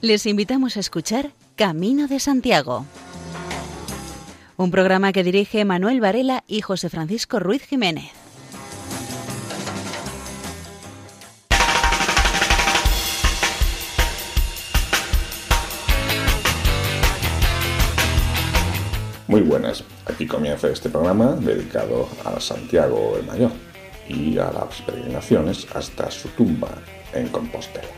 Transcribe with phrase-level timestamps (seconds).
[0.00, 2.86] Les invitamos a escuchar Camino de Santiago,
[4.56, 8.12] un programa que dirige Manuel Varela y José Francisco Ruiz Jiménez.
[19.26, 23.50] Muy buenas, aquí comienza este programa dedicado a Santiago el Mayor
[24.08, 26.70] y a las peregrinaciones hasta su tumba
[27.12, 27.88] en Compostela.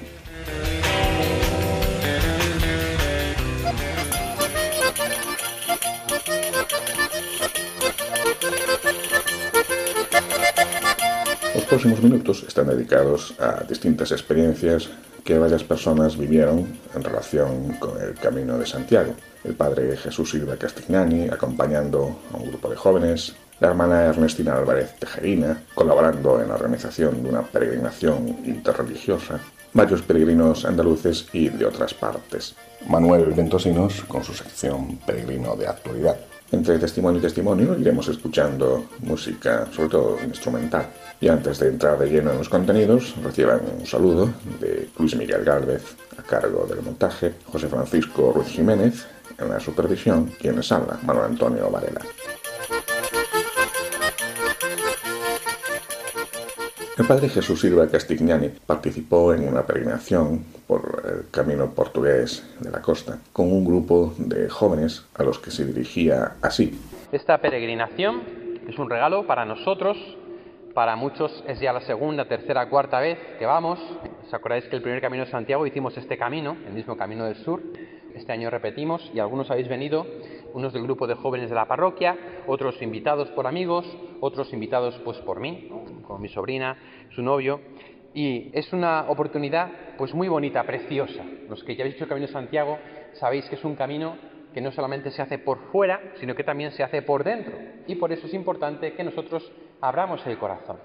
[11.70, 14.90] Próximos minutos están dedicados a distintas experiencias
[15.22, 19.14] que varias personas vivieron en relación con el Camino de Santiago.
[19.44, 24.96] El padre Jesús Silva Castignani acompañando a un grupo de jóvenes, la hermana Ernestina Álvarez
[24.98, 29.38] Tejerina colaborando en la organización de una peregrinación interreligiosa,
[29.72, 32.56] varios peregrinos andaluces y de otras partes.
[32.88, 36.18] Manuel Ventosinos con su sección Peregrino de Actualidad.
[36.52, 40.86] Entre testimonio y testimonio iremos escuchando música, sobre todo instrumental.
[41.20, 45.44] Y antes de entrar de lleno en los contenidos, reciban un saludo de Luis Miguel
[45.44, 45.82] Gálvez,
[46.18, 49.06] a cargo del montaje, José Francisco Ruiz Jiménez,
[49.38, 52.00] en la supervisión, quienes habla, Manuel Antonio Varela.
[57.00, 62.82] El padre Jesús Silva Castignani participó en una peregrinación por el camino portugués de la
[62.82, 66.78] costa con un grupo de jóvenes a los que se dirigía así.
[67.10, 68.20] Esta peregrinación
[68.68, 69.96] es un regalo para nosotros,
[70.74, 73.78] para muchos es ya la segunda, tercera, cuarta vez que vamos.
[74.26, 77.36] ¿Os acordáis que el primer camino de Santiago hicimos este camino, el mismo camino del
[77.36, 77.62] sur?
[78.14, 80.06] Este año repetimos y algunos habéis venido,
[80.54, 82.16] unos del grupo de jóvenes de la parroquia,
[82.46, 83.86] otros invitados por amigos,
[84.20, 85.70] otros invitados pues por mí,
[86.06, 86.76] con mi sobrina,
[87.14, 87.60] su novio.
[88.12, 91.24] Y es una oportunidad pues muy bonita, preciosa.
[91.48, 92.78] Los que ya habéis hecho el Camino de Santiago
[93.14, 94.16] sabéis que es un camino
[94.52, 97.56] que no solamente se hace por fuera, sino que también se hace por dentro.
[97.86, 99.50] Y por eso es importante que nosotros
[99.80, 100.78] abramos el corazón.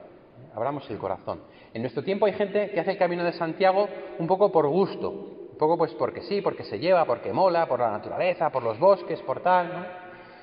[0.54, 1.42] Abramos el corazón.
[1.74, 3.88] En nuestro tiempo hay gente que hace el Camino de Santiago
[4.20, 7.80] un poco por gusto, un poco pues porque sí, porque se lleva, porque mola, por
[7.80, 9.88] la naturaleza, por los bosques, por tal.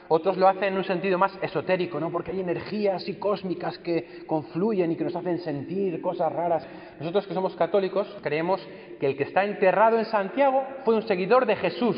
[0.09, 2.11] Otros lo hacen en un sentido más esotérico, ¿no?
[2.11, 6.67] Porque hay energías y cósmicas que confluyen y que nos hacen sentir cosas raras.
[6.99, 8.67] Nosotros que somos católicos creemos
[8.99, 11.97] que el que está enterrado en Santiago fue un seguidor de Jesús,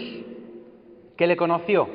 [1.17, 1.89] que le conoció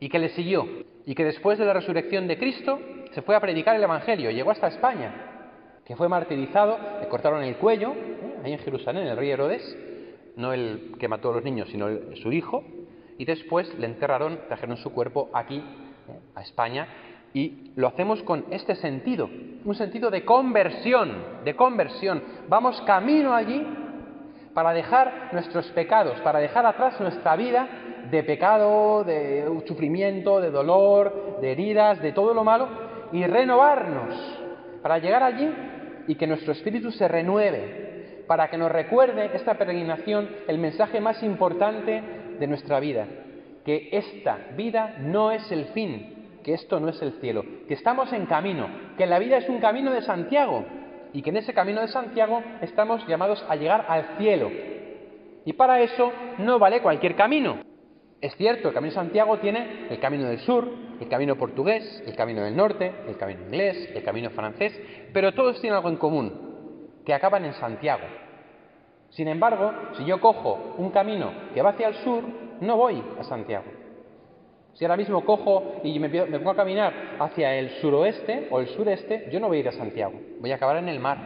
[0.00, 0.66] y que le siguió
[1.06, 2.80] y que después de la resurrección de Cristo
[3.12, 5.14] se fue a predicar el Evangelio, llegó hasta España,
[5.84, 8.40] que fue martirizado, le cortaron el cuello, ¿eh?
[8.44, 9.89] ahí en Jerusalén, el rey Herodes,
[10.40, 11.88] no el que mató a los niños, sino
[12.22, 12.64] su hijo,
[13.18, 16.18] y después le enterraron, trajeron su cuerpo aquí, ¿eh?
[16.34, 16.88] a España,
[17.32, 19.28] y lo hacemos con este sentido,
[19.64, 21.12] un sentido de conversión,
[21.44, 22.22] de conversión.
[22.48, 23.64] Vamos camino allí
[24.54, 27.68] para dejar nuestros pecados, para dejar atrás nuestra vida
[28.10, 32.68] de pecado, de sufrimiento, de dolor, de heridas, de todo lo malo,
[33.12, 34.14] y renovarnos
[34.82, 35.48] para llegar allí
[36.08, 37.79] y que nuestro espíritu se renueve,
[38.30, 42.00] para que nos recuerde esta peregrinación el mensaje más importante
[42.38, 43.08] de nuestra vida,
[43.64, 48.12] que esta vida no es el fin, que esto no es el cielo, que estamos
[48.12, 50.64] en camino, que la vida es un camino de Santiago
[51.12, 54.48] y que en ese camino de Santiago estamos llamados a llegar al cielo.
[55.44, 57.56] Y para eso no vale cualquier camino.
[58.20, 60.70] Es cierto, el Camino de Santiago tiene el Camino del Sur,
[61.00, 64.80] el Camino portugués, el Camino del Norte, el Camino inglés, el Camino francés,
[65.12, 66.50] pero todos tienen algo en común,
[67.04, 68.19] que acaban en Santiago.
[69.10, 72.22] Sin embargo, si yo cojo un camino que va hacia el sur,
[72.60, 73.66] no voy a Santiago.
[74.74, 79.28] Si ahora mismo cojo y me, pongo a caminar hacia el suroeste o el sureste,
[79.32, 81.18] yo no voy a ir a Santiago, voy a acabar en el mar.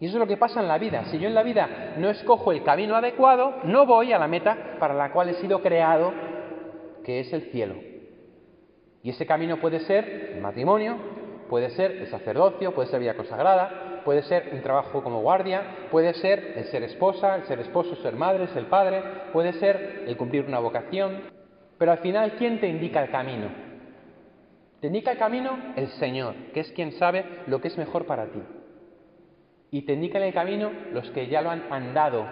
[0.00, 1.04] Y eso es lo que pasa en la vida.
[1.06, 4.76] Si yo en la vida no escojo el camino adecuado, no voy a la meta
[4.78, 6.12] para la cual he sido creado,
[7.04, 7.74] que es el cielo.
[9.02, 10.96] Y ese camino puede ser el matrimonio,
[11.48, 16.14] puede ser el sacerdocio, puede ser vida consagrada, puede ser un trabajo como guardia, puede
[16.14, 19.02] ser el ser esposa, el ser esposo, ser madre, ser padre,
[19.34, 21.24] puede ser el cumplir una vocación.
[21.76, 23.48] Pero al final, ¿quién te indica el camino?
[24.80, 28.24] Te indica el camino el Señor, que es quien sabe lo que es mejor para
[28.28, 28.40] ti
[29.70, 32.26] y te indican el camino los que ya lo han andado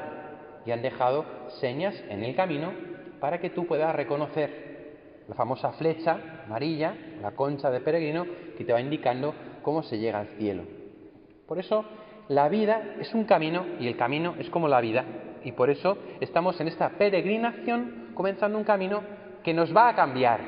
[0.65, 1.27] y han dejado
[1.61, 2.73] señas en el camino
[3.21, 8.25] para que tú puedas reconocer la famosa flecha amarilla, la concha de peregrino,
[8.57, 10.76] que te va indicando cómo se llega al cielo.
[11.47, 11.85] Por eso
[12.29, 15.05] la vida es un camino y el camino es como la vida.
[15.45, 19.03] Y por eso estamos en esta peregrinación comenzando un camino
[19.45, 20.41] que nos va a cambiar,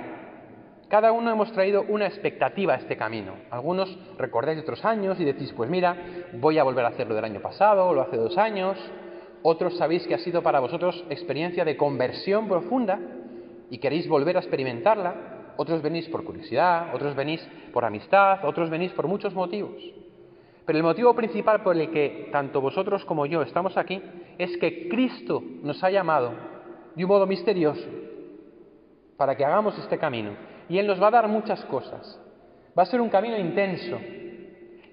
[0.89, 3.35] cada uno hemos traído una expectativa a este camino.
[3.50, 5.95] Algunos recordáis otros años y decís, pues mira,
[6.33, 8.79] voy a volver a hacerlo del año pasado lo hace dos años.
[9.43, 12.99] otros sabéis que ha sido para vosotros experiencia de conversión profunda
[13.71, 18.91] y queréis volver a experimentarla, otros venís por curiosidad, otros venís por amistad, otros venís
[18.93, 19.77] por muchos motivos.
[20.69, 24.03] Pero el motivo principal por el que tanto vosotros como yo estamos aquí
[24.37, 26.35] es que Cristo nos ha llamado
[26.94, 27.88] de un modo misterioso
[29.17, 30.32] para que hagamos este camino.
[30.69, 32.20] Y Él nos va a dar muchas cosas.
[32.79, 33.99] Va a ser un camino intenso.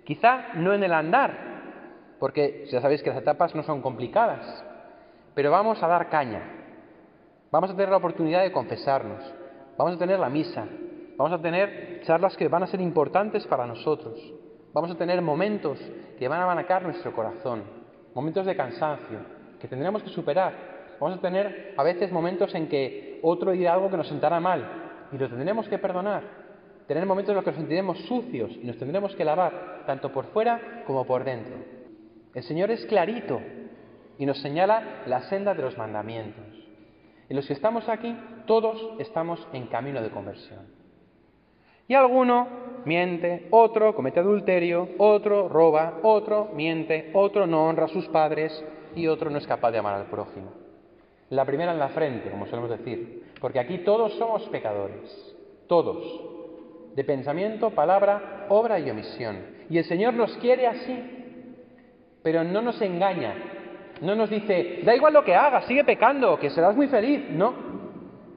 [0.06, 4.64] Quizá no en el andar, porque ya sabéis que las etapas no son complicadas,
[5.34, 6.42] pero vamos a dar caña.
[7.52, 9.22] Vamos a tener la oportunidad de confesarnos,
[9.78, 10.66] vamos a tener la misa,
[11.18, 14.18] vamos a tener charlas que van a ser importantes para nosotros,
[14.76, 15.80] vamos a tener momentos
[16.20, 17.64] que van a manacar nuestro corazón,
[18.14, 19.20] momentos de cansancio
[19.58, 20.54] que tendremos que superar.
[21.00, 25.08] Vamos a tener a veces momentos en que otro dirá algo que nos sentará mal
[25.14, 26.24] y lo tendremos que perdonar.
[26.90, 30.26] Tener momentos en los que nos sentiremos sucios y nos tendremos que lavar, tanto por
[30.26, 31.56] fuera como por dentro.
[32.34, 33.40] El Señor es clarito
[34.18, 36.44] y nos señala la senda de los mandamientos.
[37.30, 38.14] Y los que estamos aquí,
[38.46, 40.85] todos estamos en camino de conversión.
[41.88, 42.48] Y alguno
[42.86, 48.64] miente, otro comete adulterio, otro roba, otro miente, otro no honra a sus padres
[48.96, 50.52] y otro no es capaz de amar al prójimo.
[51.30, 55.36] La primera en la frente, como solemos decir, porque aquí todos somos pecadores,
[55.68, 56.22] todos,
[56.96, 59.56] de pensamiento, palabra, obra y omisión.
[59.70, 60.98] Y el Señor nos quiere así,
[62.24, 63.36] pero no nos engaña.
[64.02, 67.30] No nos dice, da igual lo que hagas, sigue pecando, que serás muy feliz.
[67.30, 67.54] No.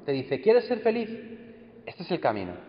[0.05, 1.11] Te dice, ¿quieres ser feliz?
[1.85, 2.68] Este es el camino.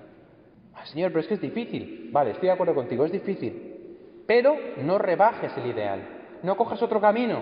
[0.80, 2.10] Ah, señor, pero es que es difícil.
[2.12, 4.24] Vale, estoy de acuerdo contigo, es difícil.
[4.26, 6.00] Pero no rebajes el ideal.
[6.44, 7.42] No cojas otro camino.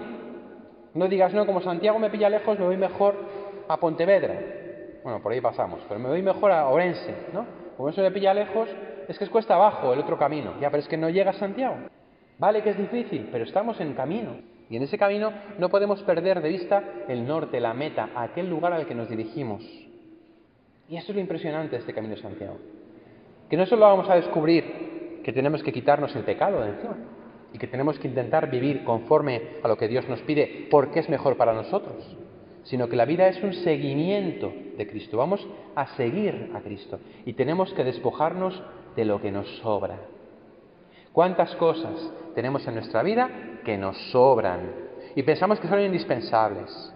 [0.94, 3.16] No digas, no, como Santiago me pilla lejos, me voy mejor
[3.68, 4.40] a Pontevedra.
[5.04, 7.46] Bueno, por ahí pasamos, pero me voy mejor a Orense, ¿no?
[7.76, 8.68] Como eso me pilla lejos,
[9.08, 10.54] es que es cuesta abajo el otro camino.
[10.60, 11.76] Ya, pero es que no llega a Santiago.
[12.40, 14.38] Vale que es difícil, pero estamos en camino.
[14.70, 18.74] Y en ese camino no podemos perder de vista el norte, la meta, aquel lugar
[18.74, 19.64] al que nos dirigimos.
[20.90, 22.58] Y eso es lo impresionante de este camino de Santiago.
[23.50, 26.98] Que no solo vamos a descubrir que tenemos que quitarnos el pecado de encima
[27.54, 31.10] y que tenemos que intentar vivir conforme a lo que Dios nos pide porque es
[31.10, 32.18] mejor para nosotros,
[32.64, 35.18] sino que la vida es un seguimiento de Cristo.
[35.18, 35.46] Vamos
[35.76, 38.62] a seguir a Cristo y tenemos que despojarnos
[38.96, 39.98] de lo que nos sobra,
[41.18, 43.28] ¿Cuántas cosas tenemos en nuestra vida
[43.66, 44.72] que nos sobran
[45.16, 46.94] y pensamos que son indispensables?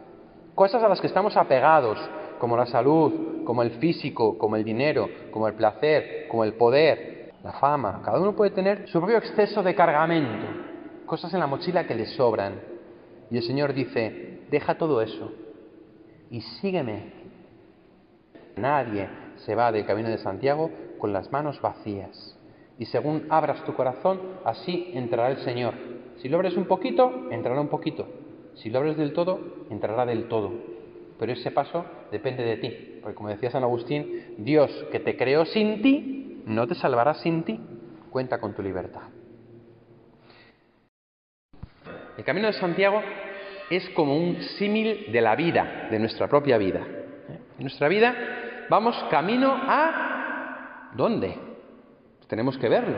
[0.54, 1.98] Cosas a las que estamos apegados,
[2.42, 7.34] como la salud, como el físico, como el dinero, como el placer, como el poder,
[7.44, 8.02] la fama.
[8.04, 10.48] Cada uno puede tener su propio exceso de cargamento,
[11.06, 12.60] cosas en la mochila que le sobran.
[13.30, 15.32] Y el Señor dice, deja todo eso
[16.32, 17.14] y sígueme.
[18.58, 19.08] Nadie
[19.46, 22.36] se va del camino de Santiago con las manos vacías
[22.80, 25.76] y según abras tu corazón, así entrará el Señor.
[26.18, 28.08] Si lo abres un poquito, entrará un poquito.
[28.56, 29.40] Si lo abres del todo,
[29.70, 30.71] entrará del todo.
[31.22, 35.46] Pero ese paso depende de ti, porque como decía San Agustín, Dios que te creó
[35.46, 37.60] sin ti, no te salvará sin ti.
[38.10, 39.04] Cuenta con tu libertad.
[42.18, 43.04] El camino de Santiago
[43.70, 46.80] es como un símil de la vida, de nuestra propia vida.
[46.80, 48.16] En nuestra vida
[48.68, 50.90] vamos camino a...
[50.96, 51.38] ¿Dónde?
[52.28, 52.98] tenemos que verlo,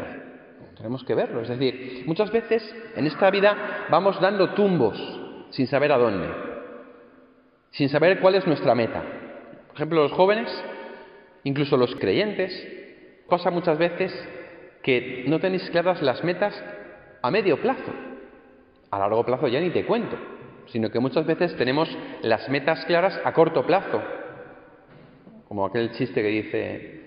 [0.77, 1.41] tenemos que verlo.
[1.41, 2.63] Es decir, muchas veces
[2.95, 4.97] en esta vida vamos dando tumbos
[5.49, 6.52] sin saber a dónde,
[7.73, 9.03] sin saber cuál es nuestra meta.
[9.67, 10.49] Por ejemplo, los jóvenes,
[11.43, 12.51] incluso los creyentes,
[13.29, 14.11] pasa muchas veces
[14.81, 16.53] que no tenéis claras las metas
[17.21, 17.93] a medio plazo.
[18.89, 20.17] A largo plazo ya ni te cuento,
[20.67, 21.89] sino que muchas veces tenemos
[22.21, 24.01] las metas claras a corto plazo.
[25.47, 27.01] Como aquel chiste que dice,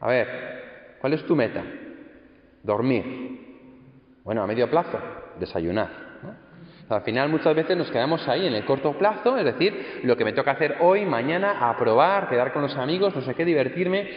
[0.00, 0.56] a ver,
[1.00, 1.62] ¿Cuál es tu meta?
[2.62, 3.04] Dormir.
[4.24, 4.98] Bueno, a medio plazo,
[5.38, 6.05] desayunar.
[6.88, 10.24] Al final muchas veces nos quedamos ahí en el corto plazo, es decir, lo que
[10.24, 14.08] me toca hacer hoy, mañana, aprobar, quedar con los amigos, no sé qué, divertirme.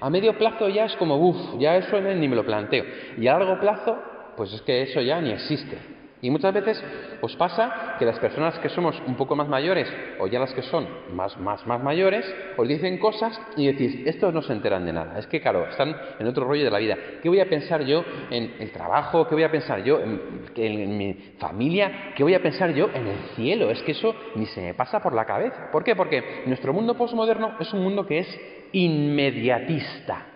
[0.00, 2.84] A medio plazo ya es como, uff, ya eso ni me lo planteo.
[3.16, 3.96] Y a largo plazo,
[4.36, 5.95] pues es que eso ya ni existe.
[6.22, 6.82] Y muchas veces
[7.20, 9.86] os pasa que las personas que somos un poco más mayores,
[10.18, 12.24] o ya las que son más, más, más mayores,
[12.56, 15.18] os dicen cosas y decís, estos no se enteran de nada.
[15.18, 16.96] Es que, claro, están en otro rollo de la vida.
[17.22, 19.28] ¿Qué voy a pensar yo en el trabajo?
[19.28, 22.14] ¿Qué voy a pensar yo en, mi familia?
[22.16, 23.70] ¿Qué voy a pensar yo en el cielo?
[23.70, 25.70] Es que eso ni se me pasa por la cabeza.
[25.70, 25.94] ¿Por qué?
[25.94, 28.40] Porque nuestro mundo postmoderno es un mundo que es
[28.72, 30.26] inmediatista.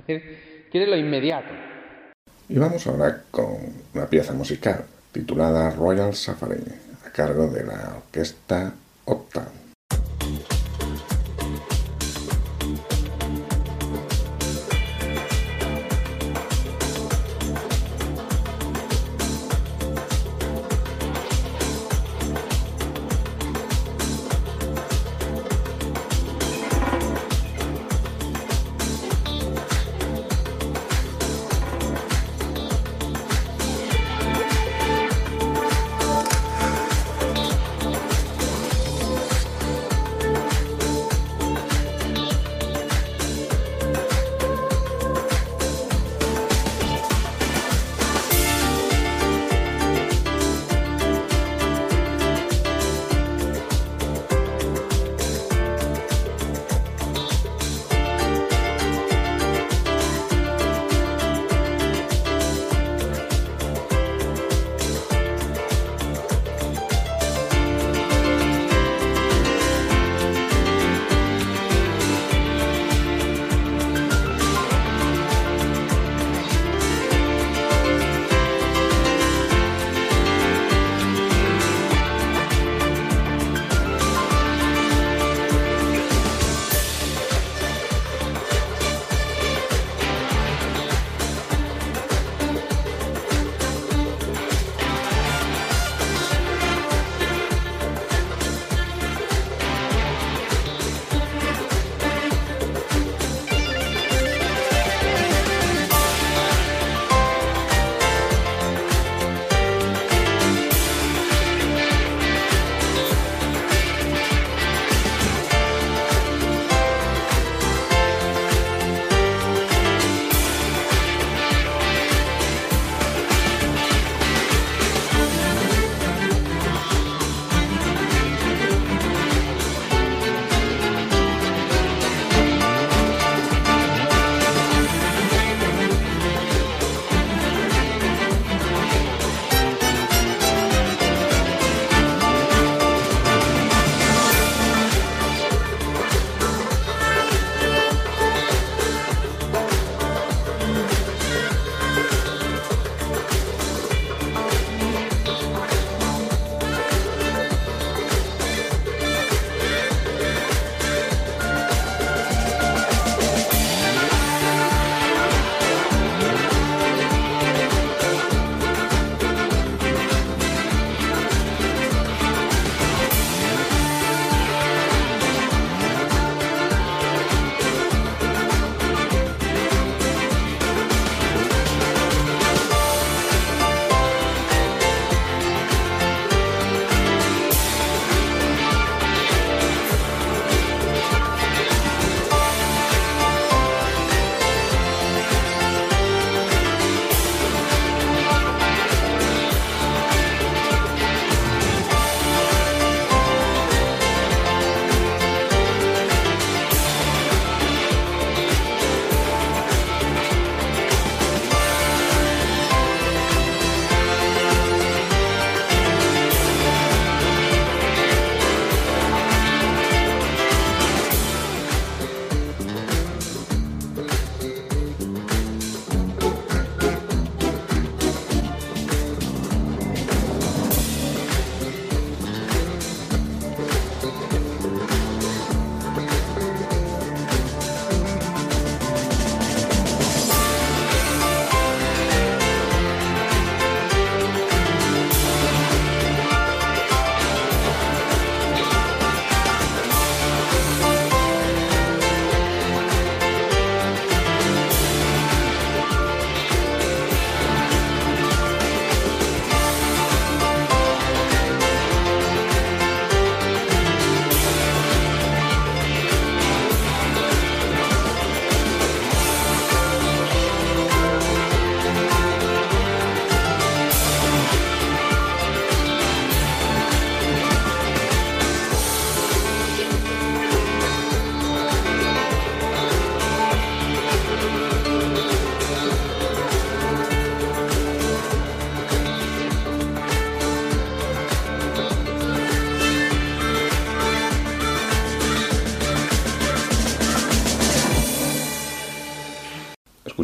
[0.00, 1.54] Es decir, quiere lo inmediato.
[2.48, 3.46] Y vamos ahora con
[3.94, 6.62] una pieza musical titulada Royal Safari,
[7.06, 8.72] a cargo de la orquesta
[9.04, 9.57] Opta.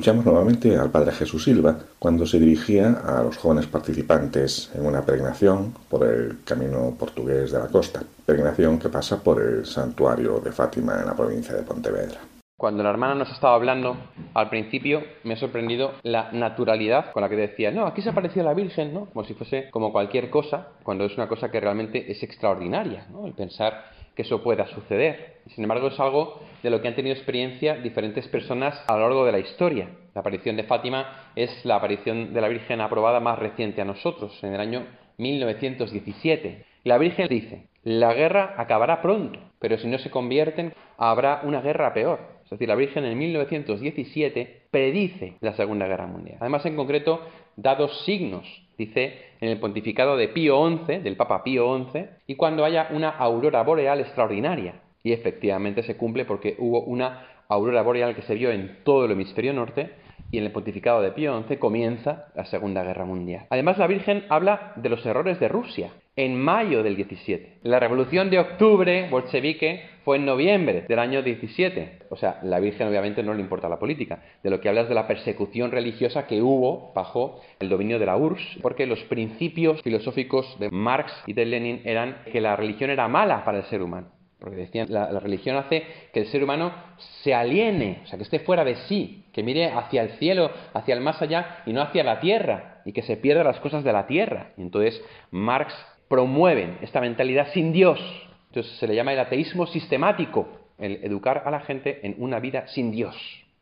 [0.04, 5.00] Escuchamos nuevamente al padre Jesús Silva cuando se dirigía a los jóvenes participantes en una
[5.00, 10.52] peregrinación por el camino portugués de la costa, peregrinación que pasa por el santuario de
[10.52, 12.18] Fátima en la provincia de Pontevedra.
[12.54, 13.96] Cuando la hermana nos estaba hablando,
[14.34, 18.42] al principio me ha sorprendido la naturalidad con la que decía, no, aquí se apareció
[18.42, 19.06] la Virgen, ¿no?
[19.06, 23.26] Como si fuese como cualquier cosa, cuando es una cosa que realmente es extraordinaria, ¿no?
[23.26, 25.38] El pensar que eso pueda suceder.
[25.54, 29.24] Sin embargo, es algo de lo que han tenido experiencia diferentes personas a lo largo
[29.26, 29.90] de la historia.
[30.14, 34.42] La aparición de Fátima es la aparición de la Virgen aprobada más reciente a nosotros,
[34.42, 34.86] en el año
[35.18, 36.64] 1917.
[36.84, 41.92] La Virgen dice, la guerra acabará pronto, pero si no se convierten, habrá una guerra
[41.92, 42.20] peor.
[42.44, 46.38] Es decir, la Virgen en 1917 predice la Segunda Guerra Mundial.
[46.40, 47.22] Además, en concreto,
[47.56, 52.36] da dos signos dice en el pontificado de Pío XI, del Papa Pío XI, y
[52.36, 54.80] cuando haya una aurora boreal extraordinaria.
[55.02, 59.12] Y efectivamente se cumple porque hubo una aurora boreal que se vio en todo el
[59.12, 59.90] hemisferio norte
[60.30, 63.46] y en el pontificado de Pío XI comienza la Segunda Guerra Mundial.
[63.50, 67.58] Además, la Virgen habla de los errores de Rusia en mayo del 17.
[67.62, 72.02] La revolución de octubre bolchevique fue en noviembre del año 17.
[72.10, 74.22] O sea, la Virgen obviamente no le importa la política.
[74.42, 78.16] De lo que hablas de la persecución religiosa que hubo bajo el dominio de la
[78.16, 83.08] URSS, porque los principios filosóficos de Marx y de Lenin eran que la religión era
[83.08, 84.08] mala para el ser humano.
[84.38, 86.72] Porque decían, la, la religión hace que el ser humano
[87.22, 90.94] se aliene, o sea, que esté fuera de sí, que mire hacia el cielo, hacia
[90.94, 93.92] el más allá y no hacia la tierra, y que se pierda las cosas de
[93.92, 94.50] la tierra.
[94.58, 95.74] Entonces Marx
[96.08, 98.00] promueve esta mentalidad sin Dios.
[98.48, 102.66] Entonces se le llama el ateísmo sistemático, el educar a la gente en una vida
[102.68, 103.16] sin Dios.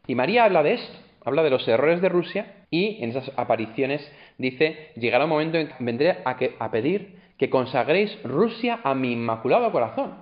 [0.07, 4.11] Y María habla de esto, habla de los errores de Rusia y en esas apariciones
[4.39, 9.13] dice, llegará un momento en que vendré a, a pedir que consagréis Rusia a mi
[9.13, 10.15] inmaculado corazón.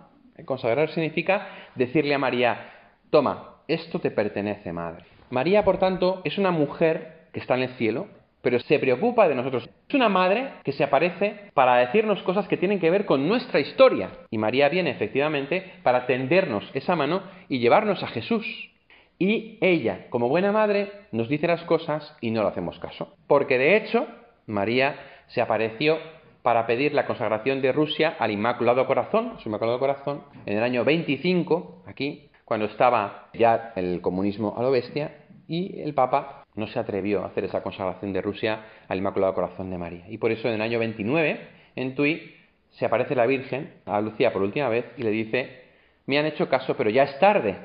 [0.44, 2.70] Consagrar significa decirle a María,
[3.10, 5.04] toma, esto te pertenece, madre.
[5.30, 8.08] María, por tanto, es una mujer que está en el cielo,
[8.42, 9.68] pero se preocupa de nosotros.
[9.88, 13.60] Es una madre que se aparece para decirnos cosas que tienen que ver con nuestra
[13.60, 14.10] historia.
[14.30, 18.47] Y María viene efectivamente para tendernos esa mano y llevarnos a Jesús.
[19.19, 23.14] Y ella, como buena madre, nos dice las cosas y no le hacemos caso.
[23.26, 24.06] Porque de hecho,
[24.47, 24.97] María
[25.28, 25.99] se apareció
[26.43, 30.84] para pedir la consagración de Rusia al Inmaculado Corazón, su Inmaculado Corazón, en el año
[30.84, 36.78] 25, aquí, cuando estaba ya el comunismo a lo bestia, y el Papa no se
[36.78, 40.04] atrevió a hacer esa consagración de Rusia al Inmaculado Corazón de María.
[40.08, 41.41] Y por eso en el año 29,
[41.76, 42.34] en Tui,
[42.71, 45.63] se aparece la Virgen a Lucía por última vez y le dice,
[46.06, 47.56] me han hecho caso, pero ya es tarde.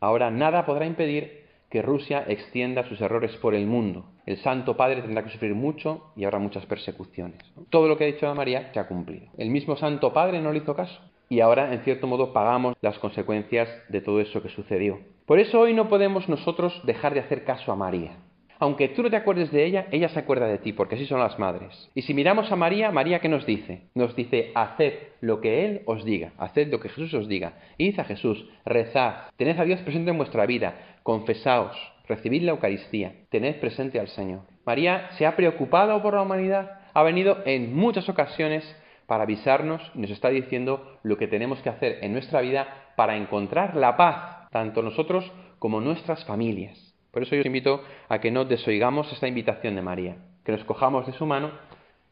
[0.00, 4.04] Ahora nada podrá impedir que Rusia extienda sus errores por el mundo.
[4.26, 7.38] El Santo Padre tendrá que sufrir mucho y habrá muchas persecuciones.
[7.70, 9.26] Todo lo que ha dicho María se ha cumplido.
[9.38, 11.00] El mismo Santo Padre no le hizo caso.
[11.28, 15.00] Y ahora, en cierto modo, pagamos las consecuencias de todo eso que sucedió.
[15.24, 18.18] Por eso hoy no podemos nosotros dejar de hacer caso a María.
[18.58, 21.20] Aunque tú no te acuerdes de ella, ella se acuerda de ti, porque así son
[21.20, 21.90] las madres.
[21.94, 23.82] Y si miramos a María, María ¿qué nos dice?
[23.94, 27.54] Nos dice, haced lo que Él os diga, haced lo que Jesús os diga.
[27.78, 33.14] Id a Jesús, rezad, tened a Dios presente en vuestra vida, confesaos, recibid la Eucaristía,
[33.30, 34.40] tened presente al Señor.
[34.64, 38.64] María se ha preocupado por la humanidad, ha venido en muchas ocasiones
[39.06, 43.16] para avisarnos y nos está diciendo lo que tenemos que hacer en nuestra vida para
[43.16, 46.91] encontrar la paz, tanto nosotros como nuestras familias.
[47.12, 50.64] Por eso yo os invito a que no desoigamos esta invitación de María, que nos
[50.64, 51.52] cojamos de su mano,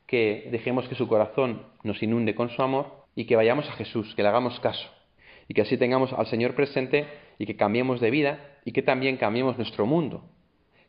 [0.06, 4.14] que dejemos que su corazón nos inunde con su amor y que vayamos a Jesús,
[4.14, 4.88] que le hagamos caso
[5.50, 9.16] y que así tengamos al Señor presente y que cambiemos de vida y que también
[9.16, 10.22] cambiemos nuestro mundo,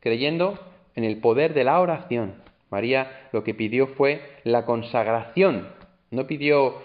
[0.02, 0.60] creyendo
[0.94, 2.36] en el poder de la oración.
[2.70, 5.68] María lo que pidió fue la consagración,
[6.12, 6.76] no pidió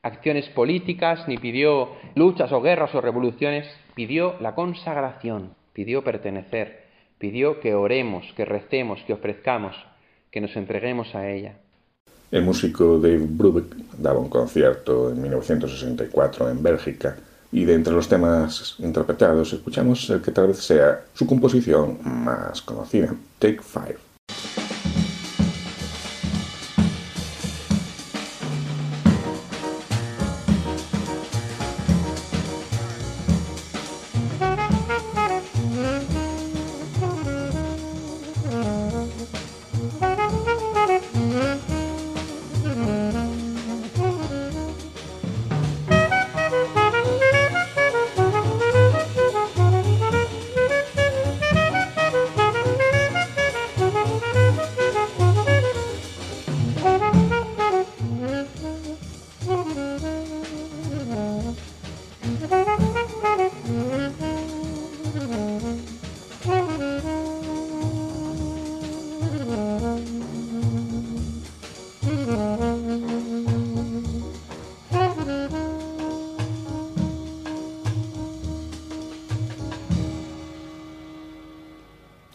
[0.00, 6.80] acciones políticas, ni pidió luchas o guerras o revoluciones, pidió la consagración, pidió pertenecer,
[7.18, 9.76] pidió que oremos, que recemos, que ofrezcamos,
[10.32, 11.54] que nos entreguemos a ella.
[12.32, 17.16] El músico Dave Brubeck daba un concierto en 1964 en Bélgica
[17.52, 22.60] y de entre los temas interpretados escuchamos el que tal vez sea su composición más
[22.60, 24.07] conocida, Take Five.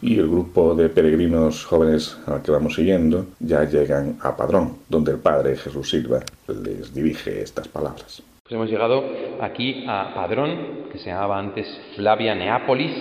[0.04, 5.12] Y el grupo de peregrinos jóvenes al que vamos siguiendo ya llegan a Padrón, donde
[5.12, 8.22] el padre Jesús Silva les dirige estas palabras.
[8.42, 9.02] Pues hemos llegado
[9.40, 12.92] aquí a Padrón, que se llamaba antes Flavia Neápolis.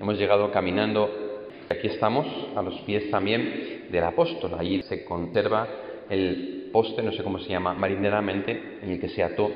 [0.00, 1.10] Hemos llegado caminando.
[1.68, 4.52] Aquí estamos, a los pies también del apóstol.
[4.56, 5.66] Allí se conserva
[6.08, 9.50] el poste, no sé cómo se llama marineramente, en el que se ató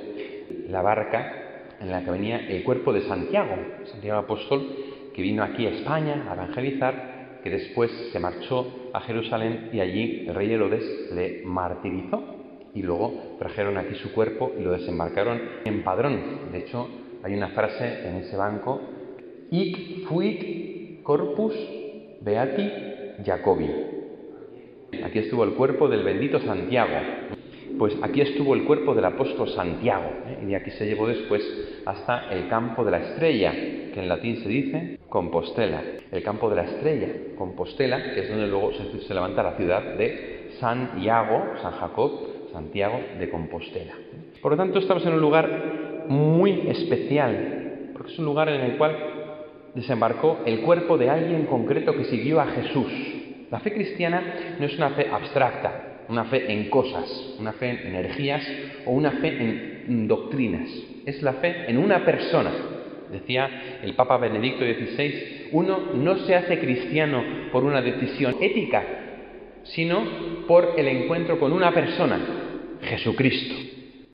[0.68, 1.37] la barca
[1.81, 3.55] en la que venía el cuerpo de Santiago,
[3.90, 9.70] Santiago apóstol, que vino aquí a España a evangelizar, que después se marchó a Jerusalén
[9.73, 12.23] y allí el rey Herodes le martirizó
[12.75, 16.53] y luego trajeron aquí su cuerpo y lo desembarcaron en Padrón.
[16.53, 16.88] De hecho,
[17.23, 18.81] hay una frase en ese banco,
[19.51, 21.55] Ic fuit corpus
[22.20, 22.70] beati
[23.25, 23.68] Jacobi.
[25.05, 26.94] Aquí estuvo el cuerpo del bendito Santiago.
[27.81, 30.40] Pues aquí estuvo el cuerpo del apóstol Santiago, ¿eh?
[30.43, 31.43] y de aquí se llevó después
[31.87, 35.81] hasta el campo de la estrella, que en latín se dice Compostela.
[36.12, 40.51] El campo de la estrella, Compostela, que es donde luego se, levanta la ciudad de
[40.61, 42.11] San Iago, San Jacob,
[42.53, 43.95] Santiago de Compostela.
[44.43, 48.77] Por lo tanto, estamos en un lugar muy especial, porque es un lugar en el
[48.77, 48.95] cual
[49.75, 52.93] desembarcó el cuerpo de alguien concreto que siguió a Jesús.
[53.51, 57.94] La fe cristiana no es una fe abstracta, una fe en cosas, una fe en
[57.94, 58.42] energías
[58.85, 59.29] o una fe
[59.87, 60.68] en doctrinas.
[61.07, 62.51] Es la fe en una persona.
[63.12, 68.83] Decía el Papa Benedicto XVI, uno no se hace cristiano por una decisión ética,
[69.64, 72.18] sino por el encuentro con una persona,
[72.83, 73.55] Jesucristo.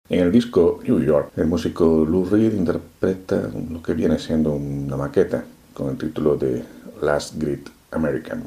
[0.09, 4.97] En el disco New York, el músico Lou Reed interpreta lo que viene siendo una
[4.97, 6.63] maqueta con el título de
[7.03, 8.45] Last Great American.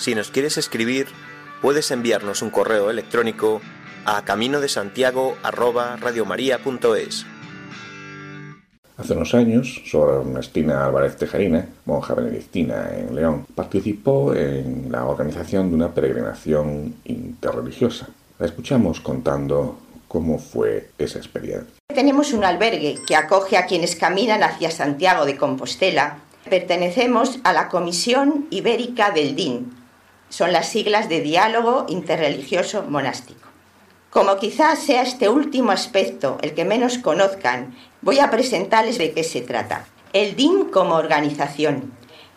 [0.00, 1.08] Si nos quieres escribir,
[1.60, 3.60] puedes enviarnos un correo electrónico
[4.06, 5.36] a camino de Santiago
[8.96, 15.68] Hace unos años, Sor Ernestina Álvarez Tejerina, monja benedictina en León, participó en la organización
[15.68, 18.08] de una peregrinación interreligiosa.
[18.38, 21.74] La escuchamos contando cómo fue esa experiencia.
[21.94, 26.20] Tenemos un albergue que acoge a quienes caminan hacia Santiago de Compostela.
[26.48, 29.79] Pertenecemos a la Comisión Ibérica del DIN,
[30.30, 33.48] son las siglas de diálogo interreligioso monástico.
[34.08, 39.22] Como quizás sea este último aspecto el que menos conozcan, voy a presentarles de qué
[39.22, 39.86] se trata.
[40.12, 41.92] El DIN como organización.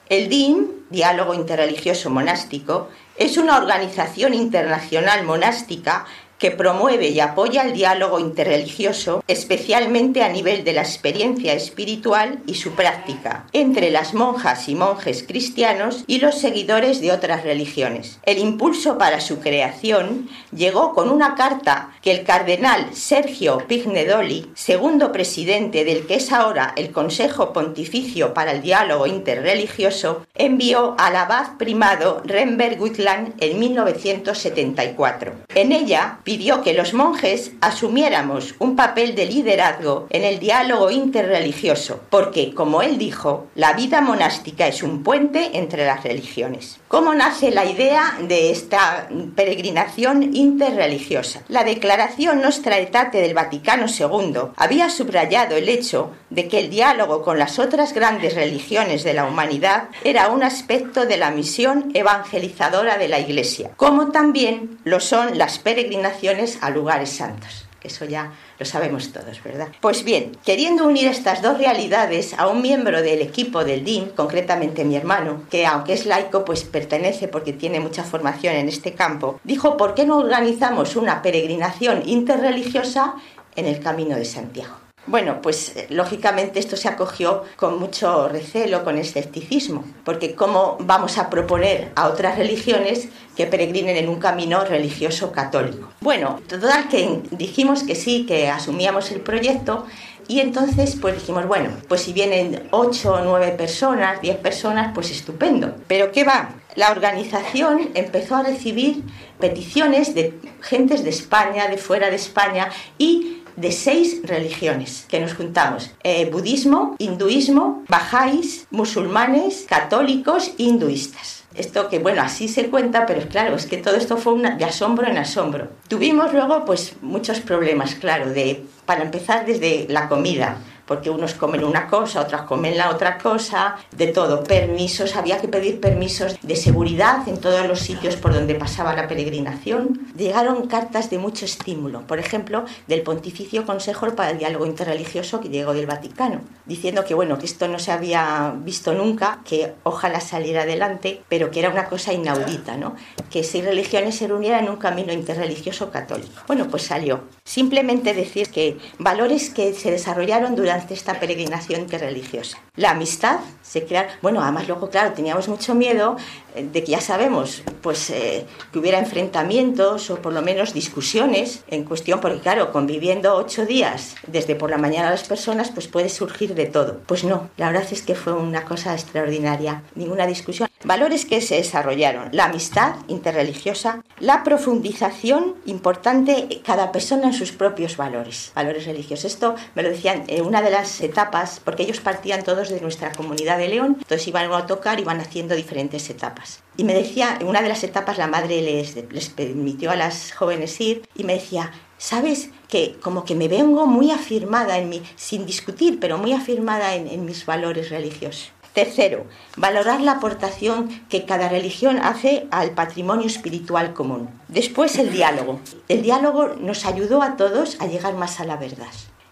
[0.10, 6.06] El DIN, Diálogo Interreligioso Monástico, es una organización internacional monástica
[6.38, 12.56] que promueve y apoya el diálogo interreligioso, especialmente a nivel de la experiencia espiritual y
[12.56, 18.20] su práctica, entre las monjas y monjes cristianos y los seguidores de otras religiones.
[18.24, 25.12] El impulso para su creación llegó con una carta que el cardenal Sergio Pignedoli, segundo
[25.12, 31.58] presidente del que es ahora el Consejo Pontificio para el Diálogo Interreligioso, envió al abad
[31.58, 35.34] primado Renberg Whitland en 1974.
[35.56, 42.02] En ella pidió que los monjes asumiéramos un papel de liderazgo en el diálogo interreligioso,
[42.10, 46.80] porque, como él dijo, la vida monástica es un puente entre las religiones.
[46.88, 51.42] ¿Cómo nace la idea de esta peregrinación interreligiosa?
[51.50, 57.22] La Declaración Nostra Aetate del Vaticano II había subrayado el hecho de que el diálogo
[57.24, 62.98] con las otras grandes religiones de la humanidad era un aspecto de la misión evangelizadora
[62.98, 66.13] de la Iglesia, como también lo son las peregrinaciones
[66.62, 67.66] a lugares santos.
[67.84, 69.68] Eso ya lo sabemos todos, ¿verdad?
[69.82, 74.86] Pues bien, queriendo unir estas dos realidades a un miembro del equipo del DIN, concretamente
[74.86, 79.40] mi hermano, que aunque es laico, pues pertenece porque tiene mucha formación en este campo,
[79.44, 83.16] dijo, ¿por qué no organizamos una peregrinación interreligiosa
[83.56, 84.83] en el Camino de Santiago?
[85.06, 91.18] Bueno, pues eh, lógicamente esto se acogió con mucho recelo, con escepticismo, porque ¿cómo vamos
[91.18, 95.90] a proponer a otras religiones que peregrinen en un camino religioso católico?
[96.00, 99.86] Bueno, total que dijimos que sí, que asumíamos el proyecto
[100.30, 105.12] y entonces pues dijimos, bueno, pues si vienen 8 o 9 personas, 10 personas, pues
[105.12, 105.76] estupendo.
[105.88, 106.52] Pero ¿qué va?
[106.76, 109.04] La organización empezó a recibir
[109.40, 115.34] peticiones de gentes de España, de fuera de España y de seis religiones que nos
[115.34, 115.92] juntamos.
[116.04, 121.44] Eh, budismo, hinduismo, bajáis, musulmanes, católicos hinduistas.
[121.56, 125.08] Esto que, bueno, así se cuenta, pero claro, es que todo esto fue de asombro
[125.08, 125.70] en asombro.
[125.88, 131.64] Tuvimos luego, pues, muchos problemas, claro, de, para empezar desde la comida porque unos comen
[131.64, 134.44] una cosa, otras comen la otra cosa, de todo.
[134.44, 139.08] Permisos, había que pedir permisos de seguridad en todos los sitios por donde pasaba la
[139.08, 140.08] peregrinación.
[140.18, 145.50] Llegaron cartas de mucho estímulo, por ejemplo, del Pontificio Consejo para el Diálogo Interreligioso que
[145.50, 150.20] llegó del Vaticano, diciendo que bueno, que esto no se había visto nunca, que ojalá
[150.20, 152.96] saliera adelante, pero que era una cosa inaudita, ¿no?
[153.30, 156.42] Que seis religiones se reunieran en un camino interreligioso católico.
[156.48, 157.22] Bueno, pues salió.
[157.46, 162.58] Simplemente decir que valores que se desarrollaron durante esta peregrinación interreligiosa.
[162.76, 163.40] La amistad
[163.74, 163.88] se
[164.22, 166.16] bueno, además luego, claro, teníamos mucho miedo
[166.56, 171.64] eh, de que ya sabemos, pues eh, que hubiera enfrentamientos o por lo menos discusiones
[171.70, 175.88] en cuestión, porque claro, conviviendo ocho días desde por la mañana a las personas, pues
[175.88, 177.00] puede surgir de todo.
[177.08, 180.70] Pues no, la verdad es que fue una cosa extraordinaria, ninguna discusión.
[180.84, 187.98] Valores que se desarrollaron, la amistad interreligiosa, la profundización importante, cada persona en sus propios
[187.98, 189.26] valores, valores religiosos.
[189.26, 193.14] Esto me lo decían en una de las etapas, porque ellos partían todos de nuestra
[193.14, 196.62] comunidad León, entonces iban a tocar y van haciendo diferentes etapas.
[196.78, 200.80] Y me decía, en una de las etapas la madre les, permitió a las jóvenes
[200.82, 202.50] ir y me decía, ¿sabes?
[202.68, 207.26] Que como que me vengo muy afirmada en mí, sin discutir, pero muy afirmada en
[207.26, 208.52] mis valores religiosos.
[208.74, 214.30] Tercero, valorar la aportación que cada religión hace al patrimonio espiritual común.
[214.48, 215.60] Después, el diálogo.
[215.88, 218.88] El diálogo nos ayudó a todos a llegar más a la verdad.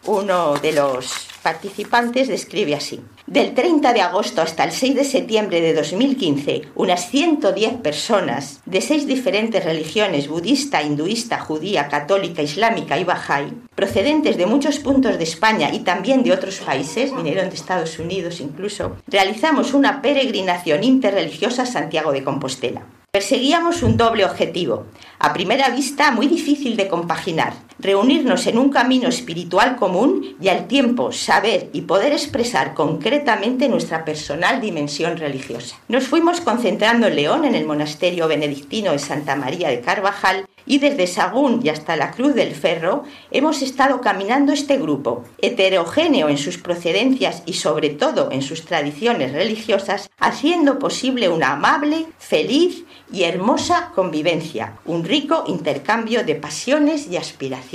[0.06, 3.02] Uno de los participantes describe así.
[3.28, 8.82] Del 30 de agosto hasta el 6 de septiembre de 2015, unas 110 personas de
[8.82, 15.24] seis diferentes religiones, budista, hinduista, judía, católica, islámica y bahá'í, procedentes de muchos puntos de
[15.24, 21.64] España y también de otros países, vinieron de Estados Unidos incluso, realizamos una peregrinación interreligiosa
[21.64, 22.82] a Santiago de Compostela.
[23.12, 24.86] Perseguíamos un doble objetivo,
[25.20, 30.68] a primera vista muy difícil de compaginar, reunirnos en un camino espiritual común y al
[30.68, 35.78] tiempo saber y poder expresar concretamente nuestra personal dimensión religiosa.
[35.88, 40.78] Nos fuimos concentrando en León, en el monasterio benedictino de Santa María de Carvajal, y
[40.78, 46.38] desde Sagún y hasta la Cruz del Ferro hemos estado caminando este grupo, heterogéneo en
[46.38, 53.24] sus procedencias y sobre todo en sus tradiciones religiosas, haciendo posible una amable, feliz y
[53.24, 57.71] hermosa convivencia, un rico intercambio de pasiones y aspiraciones.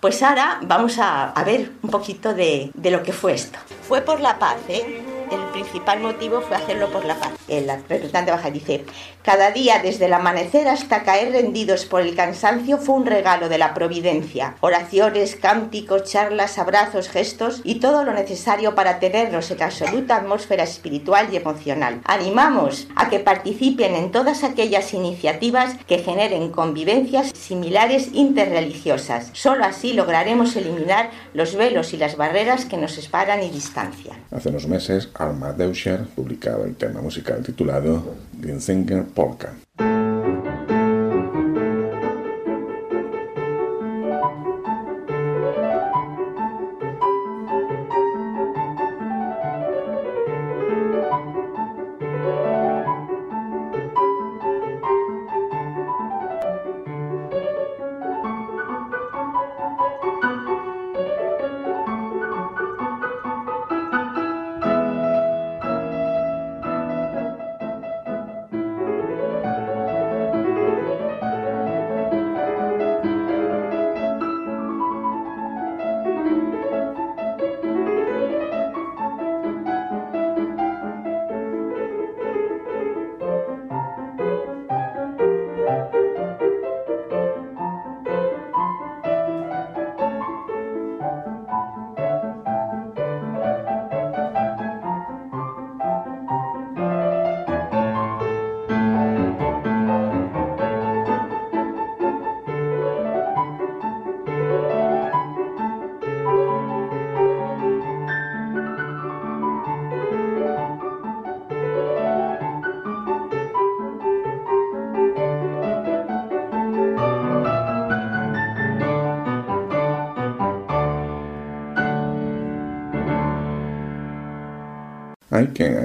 [0.00, 3.58] Pues ahora vamos a, ver un poquito de, de lo que fue esto.
[3.86, 5.17] Fue por la paz, ¿eh?
[5.30, 7.32] El principal motivo fue hacerlo por la paz.
[7.48, 8.84] El representante baja dice,
[9.22, 13.58] cada día desde el amanecer hasta caer rendidos por el cansancio fue un regalo de
[13.58, 14.56] la providencia.
[14.60, 21.28] Oraciones, cánticos, charlas, abrazos, gestos y todo lo necesario para tenernos en absoluta atmósfera espiritual
[21.32, 22.00] y emocional.
[22.04, 29.30] Animamos a que participen en todas aquellas iniciativas que generen convivencias similares interreligiosas.
[29.32, 34.16] Solo así lograremos eliminar los velos y las barreras que nos separan y distancian.
[34.30, 39.52] Hace unos meses Alma Deuscher publicaba el tema musical titulado Ginsinger Polka.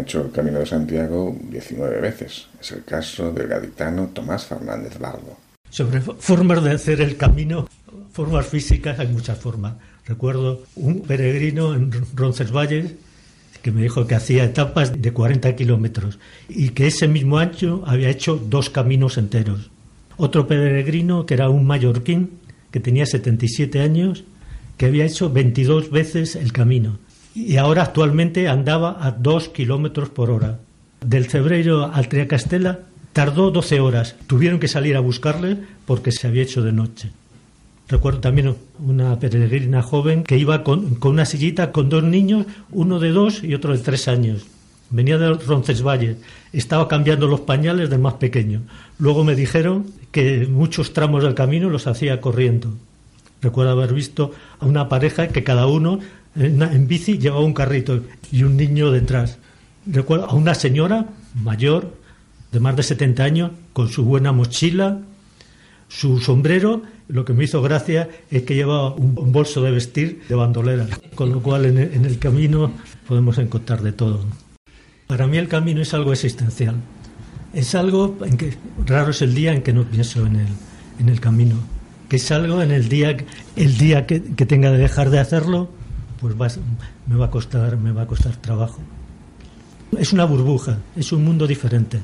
[0.04, 2.48] Hecho el Camino de Santiago 19 veces.
[2.62, 5.38] Es el caso del gaditano Tomás Fernández Bardo.
[5.70, 7.68] Sobre formas de hacer el camino,
[8.12, 9.76] formas físicas, hay muchas formas.
[10.06, 12.94] Recuerdo un peregrino en Roncesvalles
[13.62, 18.10] que me dijo que hacía etapas de 40 kilómetros y que ese mismo año había
[18.10, 19.72] hecho dos caminos enteros.
[20.18, 22.32] Otro peregrino, que era un mallorquín,
[22.72, 24.26] que tenía 77 años,
[24.78, 27.00] que había hecho 22 veces el camino
[27.36, 30.60] y ahora actualmente andaba a 2 kilómetros por hora.
[31.02, 32.80] Del Cebreiro al Triacastela
[33.12, 34.16] tardó 12 horas.
[34.28, 37.12] Tuvieron que salir a buscarle porque se había hecho de noche.
[37.90, 43.12] Recuerdo también una peregrina joven que iba con, una sillita con dos niños, uno de
[43.12, 44.46] dos y otro de tres años.
[44.90, 46.18] Venía de Roncesvalles,
[46.54, 48.62] estaba cambiando los pañales del más pequeño.
[49.00, 52.74] Luego me dijeron que muchos tramos del camino los hacía corriendo.
[53.42, 56.00] Recuerdo haber visto a una pareja que cada uno
[56.36, 59.38] en, bici llevaba un carrito y un niño detrás.
[59.86, 61.96] Recuerdo a una señora mayor,
[62.52, 65.00] de más de 70 años, con su buena mochila,
[65.88, 70.36] su sombrero lo que me hizo gracia es que lleva un, bolso de vestir de
[70.36, 72.72] bandolera, con lo cual en el, camino
[73.08, 74.22] podemos encontrar de todo.
[75.08, 76.76] Para mí el camino es algo existencial.
[77.54, 80.48] Es algo en que raro es el día en que no pienso en el,
[81.00, 81.56] en el camino.
[82.10, 83.16] Que es algo en el día,
[83.56, 85.70] el día que, que tenga de dejar de hacerlo,
[86.24, 86.60] pues
[87.08, 88.80] me, va a costar, me va a costar trabajo.
[89.98, 92.00] Es una burbuja, es un mundo diferente.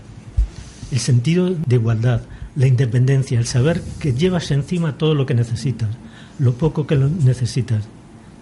[0.91, 2.21] El sentido de igualdad,
[2.55, 5.89] la independencia, el saber que llevas encima todo lo que necesitas,
[6.37, 7.85] lo poco que lo necesitas.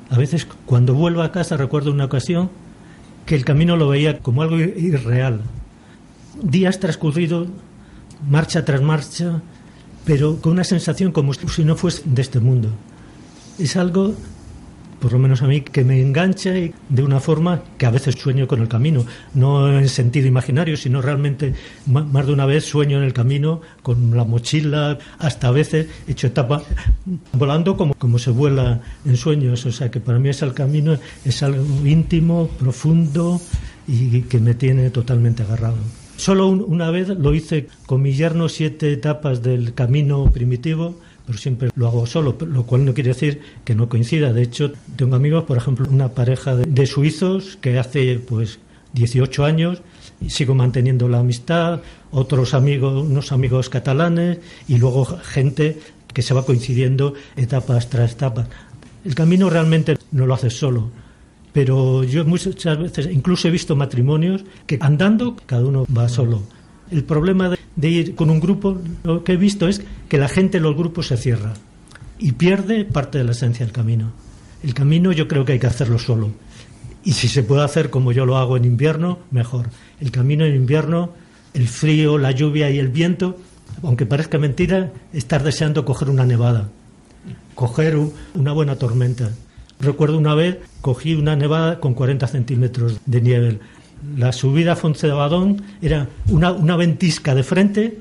[0.09, 2.49] A veces cuando vuelvo a casa recuerdo una ocasión
[3.25, 5.41] que el camino lo veía como algo irreal.
[6.41, 7.49] Días transcurridos,
[8.27, 9.41] marcha tras marcha,
[10.05, 12.69] pero con una sensación como si no fuese de este mundo.
[13.59, 14.15] Es algo
[14.99, 18.47] por lo menos a mí, que me engancha de una forma que a veces sueño
[18.47, 21.53] con el camino, no en sentido imaginario, sino realmente
[21.85, 26.11] más de una vez sueño en el camino con la mochila, hasta a veces he
[26.11, 26.63] hecho etapa
[27.33, 30.97] volando como, como se vuela en sueños, o sea que para mí es el camino,
[31.25, 33.39] es algo íntimo, profundo
[33.87, 35.77] y que me tiene totalmente agarrado.
[36.17, 41.69] Solo una vez lo hice con mi yerno siete etapas del camino primitivo pero siempre
[41.75, 44.31] lo hago solo, lo cual no quiere decir que no coincida.
[44.31, 48.59] De hecho, tengo amigos, por ejemplo, una pareja de, suizos que hace pues
[48.93, 49.81] 18 años
[50.21, 55.77] y sigo manteniendo la amistad, otros amigos, unos amigos catalanes y luego gente
[56.13, 58.47] que se va coincidiendo etapas tras etapas.
[59.03, 60.89] El camino realmente no lo haces solo,
[61.51, 66.41] pero yo muchas veces incluso he visto matrimonios que andando cada uno va solo.
[66.91, 70.57] El problema de, ir con un grupo, lo que he visto es que la gente
[70.57, 71.53] en los grupos se cierra
[72.17, 74.11] y pierde parte de la esencia del camino.
[74.63, 76.31] El camino yo creo que hay que hacerlo solo.
[77.03, 79.69] Y si se puede hacer como yo lo hago en invierno, mejor.
[79.99, 81.11] El camino en invierno,
[81.53, 83.37] el frío, la lluvia y el viento,
[83.83, 86.69] aunque parezca mentira, estar deseando coger una nevada,
[87.55, 87.97] coger
[88.33, 89.31] una buena tormenta.
[89.79, 93.59] Recuerdo una vez, cogí una nevada con 40 centímetros de nieve
[94.17, 97.99] la subida a Foncebadón era una, una ventisca de frente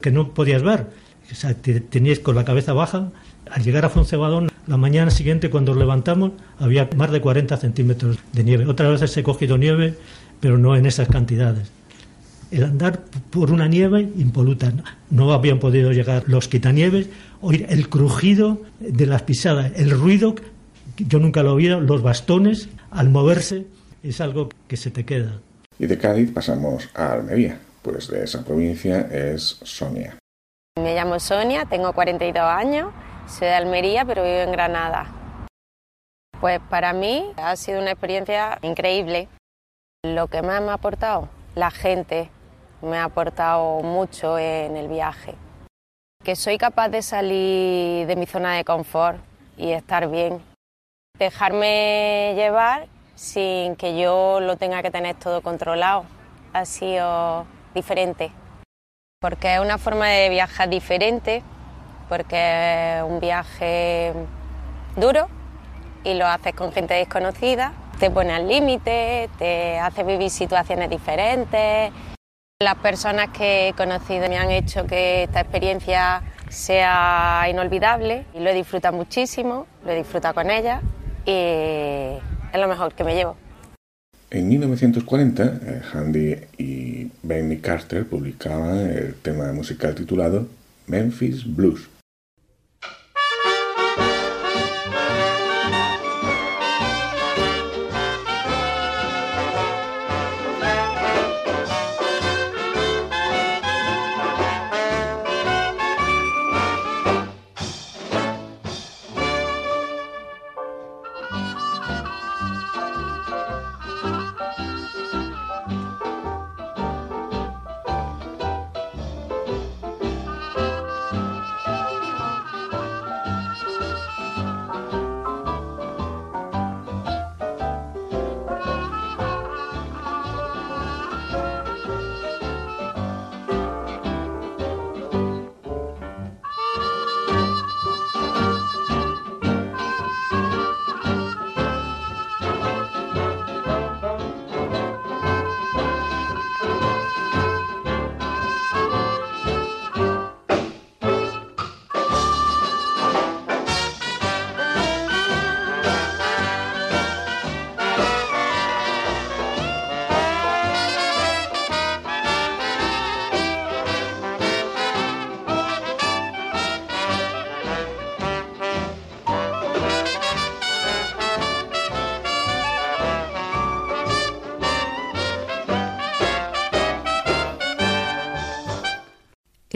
[0.00, 0.86] que no podías ver.
[1.30, 3.10] O sea, tenías con la cabeza baja.
[3.50, 8.44] Al llegar a Foncebadón, la mañana siguiente, cuando levantamos, había más de 40 centímetros de
[8.44, 8.66] nieve.
[8.66, 9.94] Otras veces he cogido nieve,
[10.40, 11.70] pero no en esas cantidades.
[12.50, 14.72] El andar por una nieve impoluta.
[15.10, 17.08] No habían podido llegar los quitanieves,
[17.40, 20.34] oír el crujido de las pisadas, el ruido,
[20.96, 23.66] yo nunca lo oído, los bastones al moverse
[24.02, 25.40] es algo que se te queda.
[25.78, 30.18] Y de Cádiz pasamos a Almería, pues de esa provincia es Sonia.
[30.78, 32.92] Me llamo Sonia, tengo 42 años,
[33.26, 35.06] soy de Almería, pero vivo en Granada.
[36.40, 39.28] Pues para mí ha sido una experiencia increíble.
[40.04, 42.30] Lo que más me ha aportado, la gente
[42.80, 45.34] me ha aportado mucho en el viaje.
[46.22, 49.18] Que soy capaz de salir de mi zona de confort
[49.56, 50.40] y estar bien.
[51.18, 52.88] Dejarme llevar
[53.18, 56.04] sin que yo lo tenga que tener todo controlado.
[56.52, 58.30] Ha sido diferente,
[59.20, 61.42] porque es una forma de viajar diferente,
[62.08, 64.14] porque es un viaje
[64.94, 65.28] duro
[66.04, 71.92] y lo haces con gente desconocida, te pone al límite, te hace vivir situaciones diferentes.
[72.60, 78.50] Las personas que he conocido me han hecho que esta experiencia sea inolvidable y lo
[78.50, 80.80] he disfrutado muchísimo, lo he disfrutado con ella
[81.26, 82.16] y
[82.52, 83.36] es lo mejor que me llevo.
[84.30, 90.46] En 1940, eh, Handy y Benny Carter publicaban el tema musical titulado
[90.86, 91.88] Memphis Blues.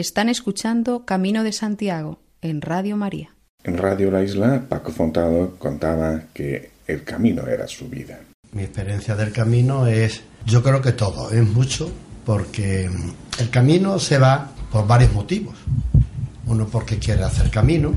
[0.03, 3.29] Están escuchando Camino de Santiago en Radio María.
[3.63, 8.19] En Radio La Isla, Paco Fontado contaba que el camino era su vida.
[8.51, 11.89] Mi experiencia del camino es, yo creo que todo, es mucho,
[12.25, 12.89] porque
[13.39, 15.55] el camino se va por varios motivos.
[16.47, 17.93] Uno porque quiere hacer camino,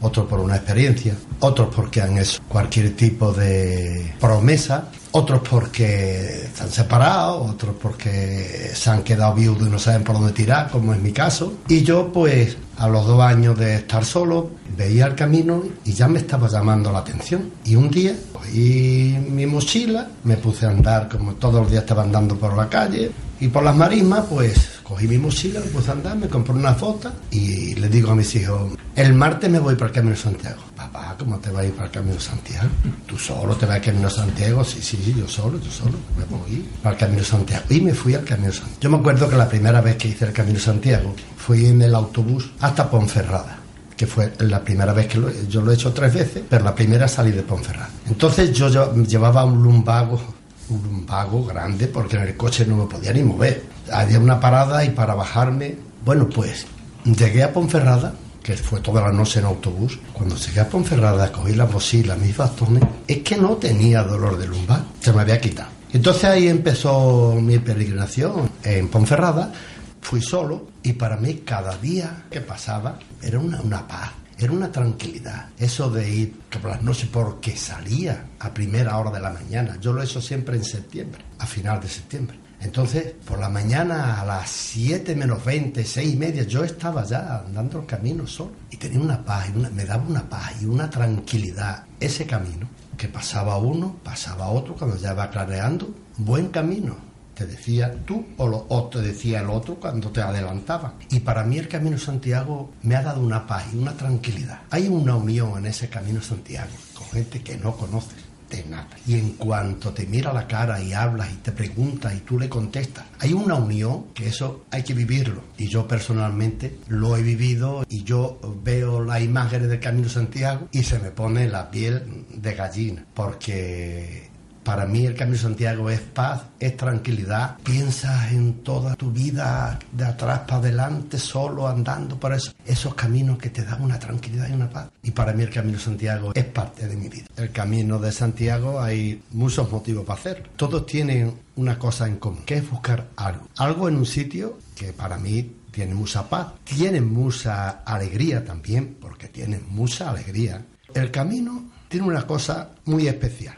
[0.00, 6.70] otro por una experiencia, otros porque han hecho cualquier tipo de promesa, otros porque están
[6.70, 11.00] separados, otros porque se han quedado viudos y no saben por dónde tirar, como es
[11.00, 11.54] mi caso.
[11.68, 16.06] Y yo pues a los dos años de estar solo veía el camino y ya
[16.06, 17.50] me estaba llamando la atención.
[17.64, 22.02] Y un día cogí mi mochila, me puse a andar como todos los días estaba
[22.02, 23.10] andando por la calle
[23.40, 26.74] y por las marismas pues cogí mi mochila, me puse a andar, me compré una
[26.74, 30.20] foto y le digo a mis hijos, el martes me voy para el Camino de
[30.20, 30.60] Santiago.
[30.96, 32.68] Papá, ¿cómo te vas a ir para el Camino de Santiago?
[33.06, 34.64] ¿Tú solo te vas al Camino de Santiago?
[34.64, 37.64] Sí, sí, yo solo, yo solo, me voy para el Camino de Santiago.
[37.68, 38.80] Y me fui al Camino de Santiago.
[38.80, 41.82] Yo me acuerdo que la primera vez que hice el Camino de Santiago fui en
[41.82, 43.58] el autobús hasta Ponferrada
[43.94, 46.74] que fue la primera vez que lo, yo lo he hecho tres veces, pero la
[46.74, 47.88] primera salí de Ponferrada.
[48.06, 50.20] Entonces yo llevaba un lumbago,
[50.68, 54.84] un lumbago grande, porque en el coche no me podía ni mover había una parada
[54.84, 56.66] y para bajarme, bueno, pues
[57.04, 58.14] llegué a Ponferrada,
[58.46, 59.98] que fue toda la noche en autobús.
[60.12, 64.46] Cuando llegué a Ponferrada, cogí la mochila, mis bastones, es que no tenía dolor de
[64.46, 65.70] lumbar, se me había quitado.
[65.92, 69.52] Entonces ahí empezó mi peregrinación en Ponferrada,
[70.00, 74.12] fui solo y para mí cada día que pasaba era una, una paz.
[74.38, 75.48] Era una tranquilidad.
[75.58, 79.78] Eso de ir por las noches, porque salía a primera hora de la mañana.
[79.80, 82.38] Yo lo he hecho siempre en septiembre, a final de septiembre.
[82.60, 87.38] Entonces, por la mañana a las 7 menos 20, 6 y media, yo estaba ya
[87.46, 91.84] andando el camino solo y tenía una paz, me daba una paz y una tranquilidad
[92.00, 96.96] ese camino, que pasaba uno, pasaba otro cuando ya iba clareando, buen camino,
[97.34, 100.94] te decía tú o, lo, o, te decía el otro cuando te adelantaba.
[101.10, 104.62] Y para mí el Camino Santiago me ha dado una paz y una tranquilidad.
[104.70, 108.88] Hay una unión en ese Camino Santiago con gente que no conoces de nada.
[109.06, 112.48] Y en cuanto te mira la cara y hablas y te pregunta y tú le
[112.48, 115.42] contestas, hay una unión que eso hay que vivirlo.
[115.58, 120.82] Y yo personalmente lo he vivido y yo veo las imágenes del Camino Santiago y
[120.82, 124.30] se me pone la piel de gallina, porque
[124.66, 127.56] para mí el Camino de Santiago es paz, es tranquilidad.
[127.62, 132.52] Piensas en toda tu vida de atrás para adelante, solo andando por eso.
[132.66, 134.88] esos caminos que te dan una tranquilidad y una paz.
[135.04, 137.26] Y para mí el Camino de Santiago es parte de mi vida.
[137.36, 140.48] El Camino de Santiago hay muchos motivos para hacerlo.
[140.56, 143.46] Todos tienen una cosa en común, que es buscar algo.
[143.58, 149.28] Algo en un sitio que para mí tiene mucha paz, tiene mucha alegría también, porque
[149.28, 150.60] tiene mucha alegría.
[150.92, 153.56] El camino tiene una cosa muy especial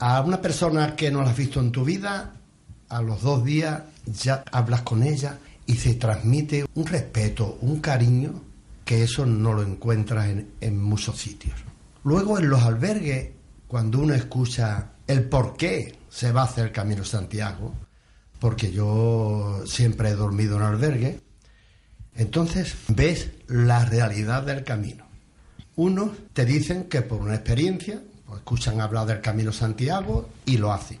[0.00, 2.32] a una persona que no la has visto en tu vida,
[2.88, 8.42] a los dos días ya hablas con ella y se transmite un respeto, un cariño,
[8.84, 10.28] que eso no lo encuentras
[10.60, 11.54] en, muchos sitios.
[12.02, 13.30] Luego en los albergues,
[13.68, 17.74] cuando uno escucha el por qué se va a hacer el Camino Santiago,
[18.40, 21.20] porque yo siempre he dormido en albergue,
[22.16, 25.04] entonces ves la realidad del camino.
[25.76, 28.02] Unos te dicen que por una experiencia,
[28.36, 30.98] escuchan hablar del Camino Santiago y lo hacen.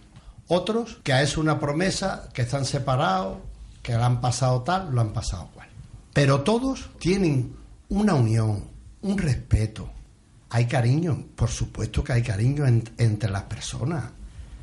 [0.48, 3.38] Otros que es una promesa, que están separados,
[3.82, 5.68] que lo han pasado tal, lo han pasado cual.
[6.12, 7.54] Pero todos tienen
[7.88, 8.64] una unión,
[9.02, 9.90] un respeto.
[10.50, 14.04] Hay cariño, por supuesto que hay cariño entre las personas.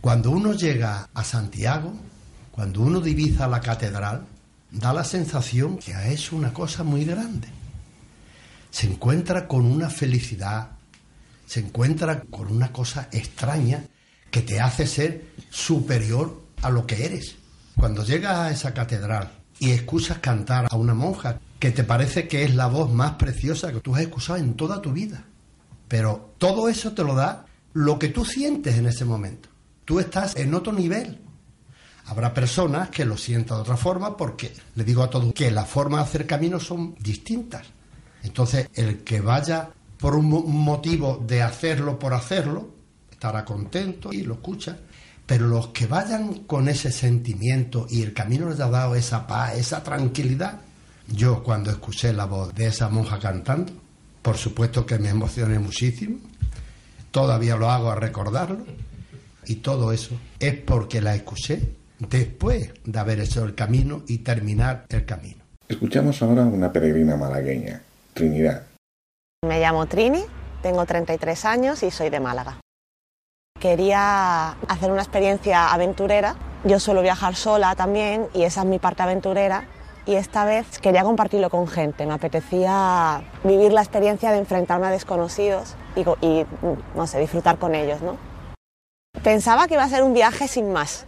[0.01, 1.93] Cuando uno llega a Santiago,
[2.51, 4.25] cuando uno divisa la catedral,
[4.71, 7.47] da la sensación que es una cosa muy grande.
[8.69, 10.71] Se encuentra con una felicidad,
[11.47, 13.85] se encuentra con una cosa extraña
[14.29, 17.37] que te hace ser superior a lo que eres.
[17.75, 22.43] Cuando llegas a esa catedral y escuchas cantar a una monja que te parece que
[22.43, 25.23] es la voz más preciosa que tú has escuchado en toda tu vida,
[25.87, 29.47] pero todo eso te lo da lo que tú sientes en ese momento.
[29.85, 31.21] Tú estás en otro nivel.
[32.07, 35.69] Habrá personas que lo sientan de otra forma porque le digo a todos que las
[35.69, 37.65] formas de hacer camino son distintas.
[38.23, 39.69] Entonces, el que vaya
[39.99, 40.27] por un
[40.63, 42.69] motivo de hacerlo por hacerlo,
[43.11, 44.77] estará contento y lo escucha.
[45.25, 49.57] Pero los que vayan con ese sentimiento y el camino les ha dado esa paz,
[49.57, 50.61] esa tranquilidad,
[51.07, 53.73] yo cuando escuché la voz de esa monja cantando,
[54.21, 56.19] por supuesto que me emocioné muchísimo,
[57.11, 58.65] todavía lo hago a recordarlo,
[59.45, 64.85] y todo eso es porque la escuché después de haber hecho el camino y terminar
[64.89, 65.43] el camino.
[65.67, 67.81] Escuchamos ahora una peregrina malagueña,
[68.13, 68.66] Trinidad,
[69.47, 70.23] me llamo Trini,
[70.61, 72.59] tengo 33 años y soy de Málaga.
[73.59, 76.35] Quería hacer una experiencia aventurera.
[76.63, 79.65] Yo suelo viajar sola también y esa es mi parte aventurera
[80.05, 82.05] y esta vez quería compartirlo con gente.
[82.05, 86.45] Me apetecía vivir la experiencia de enfrentarme a desconocidos y,
[86.95, 88.17] no sé, disfrutar con ellos, ¿no?
[89.23, 91.06] Pensaba que iba a ser un viaje sin más,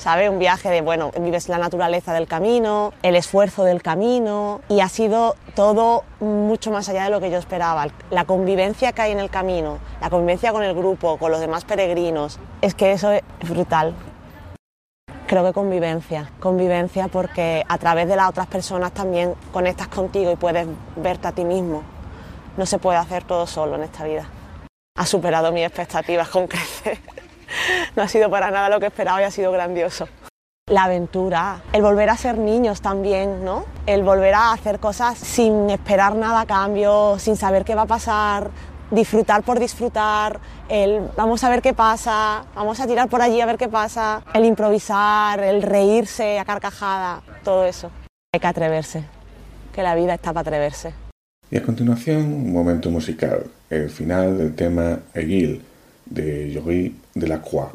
[0.00, 0.30] ¿sabe?
[0.30, 4.88] Un viaje de, bueno, vives la naturaleza del camino, el esfuerzo del camino y ha
[4.88, 7.86] sido todo mucho más allá de lo que yo esperaba.
[8.10, 11.66] La convivencia que hay en el camino, la convivencia con el grupo, con los demás
[11.66, 13.94] peregrinos, es que eso es brutal.
[15.26, 20.36] Creo que convivencia, convivencia porque a través de las otras personas también conectas contigo y
[20.36, 21.82] puedes verte a ti mismo.
[22.56, 24.24] No se puede hacer todo solo en esta vida.
[24.96, 26.98] Ha superado mis expectativas con crecer.
[27.96, 30.08] No ha sido para nada lo que esperaba y ha sido grandioso.
[30.70, 33.64] La aventura, el volver a ser niños también, ¿no?
[33.86, 37.86] El volver a hacer cosas sin esperar nada a cambio, sin saber qué va a
[37.86, 38.50] pasar,
[38.92, 40.38] disfrutar por disfrutar,
[40.68, 44.22] el vamos a ver qué pasa, vamos a tirar por allí a ver qué pasa,
[44.32, 47.90] el improvisar, el reírse a carcajada, todo eso.
[48.32, 49.04] Hay que atreverse,
[49.74, 50.94] que la vida está para atreverse.
[51.50, 55.64] Y a continuación, un momento musical, el final del tema Eguil
[56.10, 57.72] de Jory Delacroix.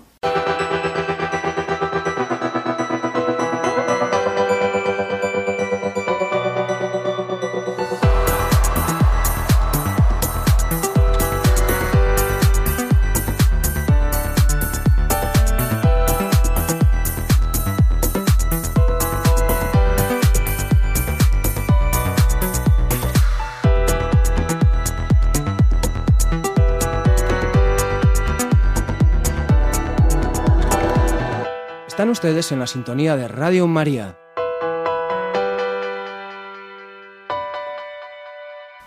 [32.25, 34.17] En la sintonía de Radio María.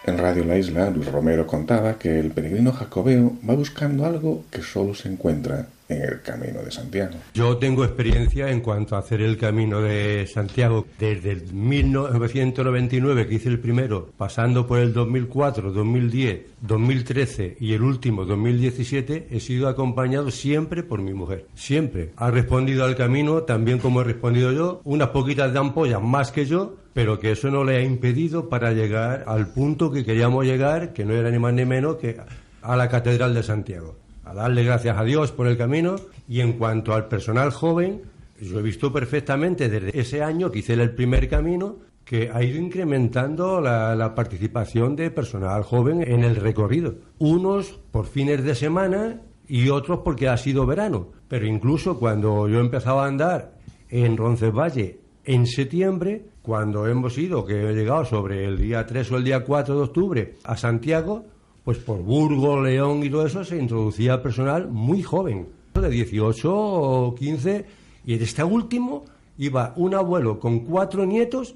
[0.08, 4.62] En Radio La Isla, Luis Romero contaba que el peregrino jacobeo va buscando algo que
[4.62, 7.14] solo se encuentra en el Camino de Santiago.
[7.34, 13.34] Yo tengo experiencia en cuanto a hacer el Camino de Santiago desde el 1999 que
[13.34, 19.68] hice el primero, pasando por el 2004, 2010, 2013 y el último 2017, he sido
[19.68, 21.46] acompañado siempre por mi mujer.
[21.54, 22.12] Siempre.
[22.16, 26.46] Ha respondido al camino también como he respondido yo, unas poquitas de ampollas más que
[26.46, 30.92] yo, pero que eso no le ha impedido para llegar al punto que queríamos llegar,
[30.92, 32.16] que no era ni más ni menos que
[32.60, 33.94] a la Catedral de Santiago
[34.24, 35.94] a darle gracias a Dios por el camino.
[36.28, 38.02] Y en cuanto al personal joven,
[38.40, 42.58] yo he visto perfectamente desde ese año que hice el primer camino que ha ido
[42.58, 46.96] incrementando la, participación de personal joven en el recorrido.
[47.18, 51.12] Unos por fines de semana y otros porque ha sido verano.
[51.28, 53.54] Pero incluso cuando yo empezaba a andar
[53.88, 59.18] en Roncesvalles en septiembre, cuando hemos ido, que he llegado sobre el día 3 o
[59.18, 61.26] el día 4 de octubre a Santiago,
[61.62, 67.14] pues por Burgos, León y todo eso se introducía personal muy joven, de 18 o
[67.14, 67.66] 15,
[68.06, 69.04] y en este último
[69.36, 71.54] iba un abuelo con cuatro nietos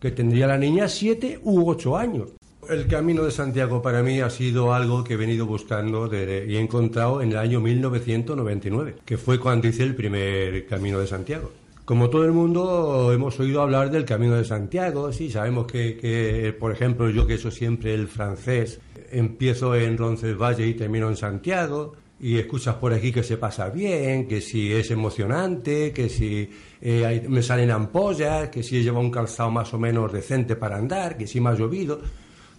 [0.00, 2.30] que tendría la niña siete u ocho años.
[2.66, 6.58] El camino de Santiago para mí ha sido algo que he venido buscando y he
[6.58, 11.50] encontrado en el año 1999, que fue cuando hice el primer camino de Santiago.
[11.90, 16.52] Como todo el mundo hemos oído hablar del Camino de Santiago, sí, sabemos que, que
[16.56, 18.80] por ejemplo, yo que eso siempre el francés,
[19.10, 24.28] empiezo en Roncesvalles y termino en Santiago, y escuchas por aquí que se pasa bien,
[24.28, 26.48] que si es emocionante, que si
[26.80, 31.16] eh, me salen ampollas, que si lleva un calzado más o menos decente para andar,
[31.16, 32.00] que si me ha llovido,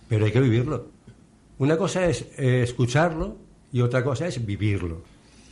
[0.09, 0.87] pero hay que vivirlo.
[1.57, 3.37] Una cosa es eh, escucharlo
[3.71, 5.03] y otra cosa es vivirlo.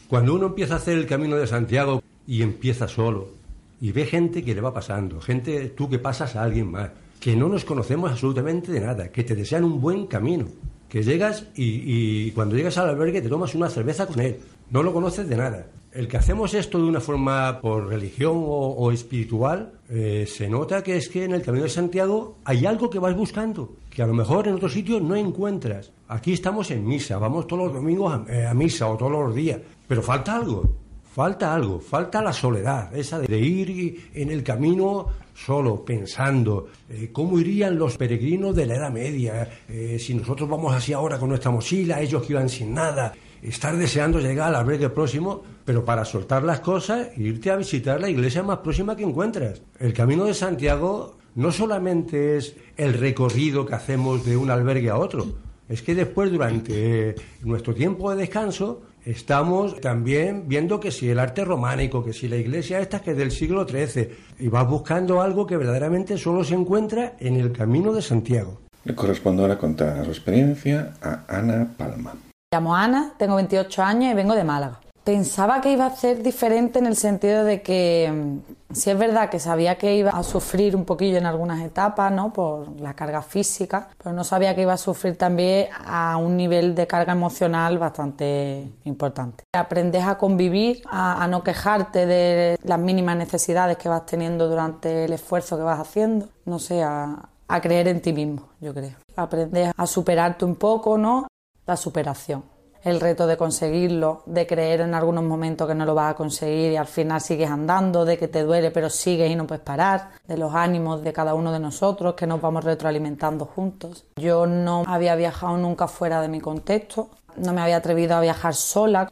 [0.09, 3.39] Cuando uno empieza a hacer el camino de Santiago y empieza solo,
[3.82, 7.36] y ve gente que le va pasando, gente tú que pasas a alguien más, que
[7.36, 10.47] no nos conocemos absolutamente de nada, que te desean un buen camino,
[10.88, 14.39] que llegas y, cuando llegas al albergue te tomas una cerveza con él,
[14.71, 15.67] no lo conoces de nada.
[15.91, 20.97] El que hacemos esto de una forma por religión o, espiritual, eh, se nota que
[20.97, 24.13] es que en el Camino de Santiago hay algo que vas buscando, que a lo
[24.13, 25.91] mejor en otro sitio no encuentras.
[26.07, 29.59] Aquí estamos en misa, vamos todos los domingos a eh, misa o todos los días,
[29.88, 30.75] pero falta algo.
[31.14, 37.39] Falta algo, falta la soledad, esa de ir en el camino solo, pensando eh, cómo
[37.39, 41.49] irían los peregrinos de la Edad Media, eh, si nosotros vamos así ahora con nuestra
[41.49, 46.43] mochila, ellos que iban sin nada, estar deseando llegar al albergue próximo, pero para soltar
[46.43, 49.62] las cosas, irte a visitar la iglesia más próxima que encuentras.
[49.80, 54.97] El camino de Santiago no solamente es el recorrido que hacemos de un albergue a
[54.97, 55.26] otro,
[55.70, 61.45] es que después, durante nuestro tiempo de descanso, estamos también viendo que si el arte
[61.45, 65.45] románico, que si la iglesia esta que es del siglo XIII, y vas buscando algo
[65.45, 68.60] que verdaderamente solo se encuentra en el camino de Santiago.
[68.84, 72.14] Le corresponde ahora contar su experiencia a Ana Palma.
[72.14, 74.80] Me llamo Ana, tengo 28 años y vengo de Málaga.
[75.10, 79.28] Pensaba que iba a ser diferente en el sentido de que mm, si es verdad
[79.28, 82.32] que sabía que iba a sufrir un poquillo en algunas etapas, ¿no?
[82.32, 86.76] Por la carga física, pero no sabía que iba a sufrir también a un nivel
[86.76, 89.45] de carga emocional bastante importante.
[89.51, 95.14] Aprendes a convivir, a, no quejarte de las mínimas necesidades que vas teniendo durante el
[95.14, 98.93] esfuerzo que vas haciendo, no sé, a, a creer en ti mismo, yo creo.
[99.16, 101.28] Aprendes a superarte un poco, ¿no?
[101.66, 106.11] La superación el reto de conseguirlo, de creer en algunos momentos que no lo vas
[106.11, 109.45] a conseguir y al final sigues andando, de que te duele pero sigues y no
[109.45, 114.05] puedes parar, de los ánimos de cada uno de nosotros que nos vamos retroalimentando juntos.
[114.15, 118.53] Yo no había viajado nunca fuera de mi contexto, no me había atrevido a viajar
[118.55, 119.11] sola,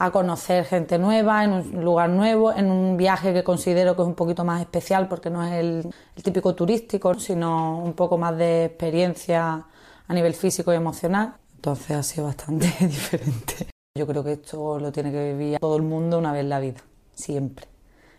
[0.00, 4.08] a conocer gente nueva, en un lugar nuevo, en un viaje que considero que es
[4.08, 8.36] un poquito más especial porque no es el, el típico turístico, sino un poco más
[8.36, 9.64] de experiencia
[10.06, 11.34] a nivel físico y emocional.
[11.58, 13.66] Entonces ha sido bastante diferente.
[13.98, 16.60] Yo creo que esto lo tiene que vivir todo el mundo una vez en la
[16.60, 16.80] vida,
[17.14, 17.66] siempre.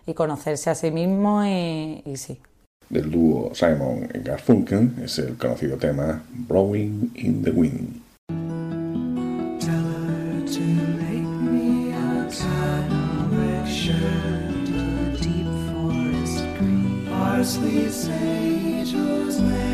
[0.05, 2.37] Y conocerse a sí mismo y, y sí.
[2.89, 8.01] Del dúo Simon y Garfunkel es el conocido tema Blowing in the Wind.
[17.09, 19.68] Parsley, sage, rosemary,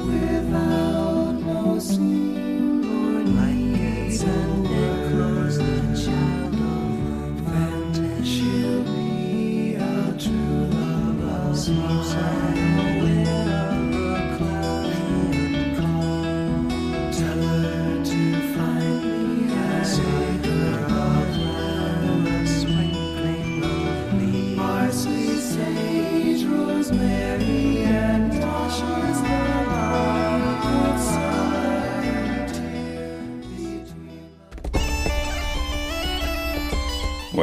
[0.00, 4.57] without no sea or light gates and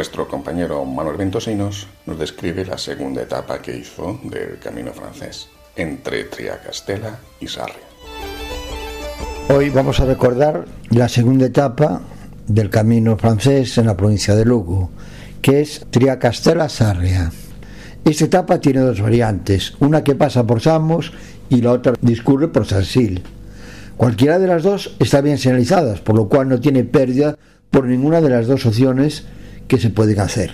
[0.05, 6.25] Nuestro compañero Manuel Ventosinos nos describe la segunda etapa que hizo del camino francés, entre
[6.25, 7.87] Triacastela y Sarria.
[9.49, 12.03] Hoy vamos a recordar la segunda etapa
[12.45, 14.91] del camino francés en la provincia de Lugo,
[15.41, 17.31] que es Triacastela-Sarria.
[18.03, 21.13] Esta etapa tiene dos variantes, una que pasa por Samos
[21.49, 23.23] y la otra discurre por Sansil.
[23.97, 27.39] Cualquiera de las dos está bien señalizadas, por lo cual no tiene pérdida
[27.71, 29.25] por ninguna de las dos opciones
[29.67, 30.53] que se pueden hacer.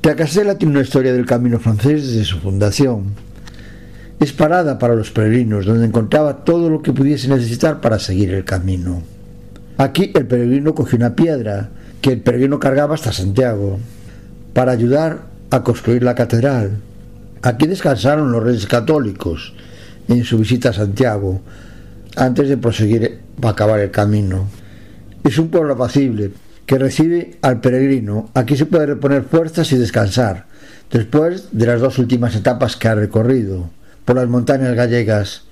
[0.00, 3.14] Tracastela tiene una historia del camino francés desde su fundación.
[4.20, 8.44] Es parada para los peregrinos, donde encontraba todo lo que pudiese necesitar para seguir el
[8.44, 9.02] camino.
[9.76, 11.70] Aquí el peregrino cogió una piedra
[12.00, 13.78] que el peregrino cargaba hasta Santiago
[14.52, 16.78] para ayudar a construir la catedral.
[17.42, 19.54] Aquí descansaron los reyes católicos
[20.08, 21.40] en su visita a Santiago
[22.16, 24.48] antes de proseguir para acabar el camino.
[25.22, 26.32] Es un pueblo apacible,
[26.68, 28.28] que recibe al peregrino.
[28.34, 30.44] Aquí se puede reponer fuerzas y descansar,
[30.90, 33.70] después de las dos últimas etapas que ha recorrido,
[34.04, 35.44] por las montañas gallegas.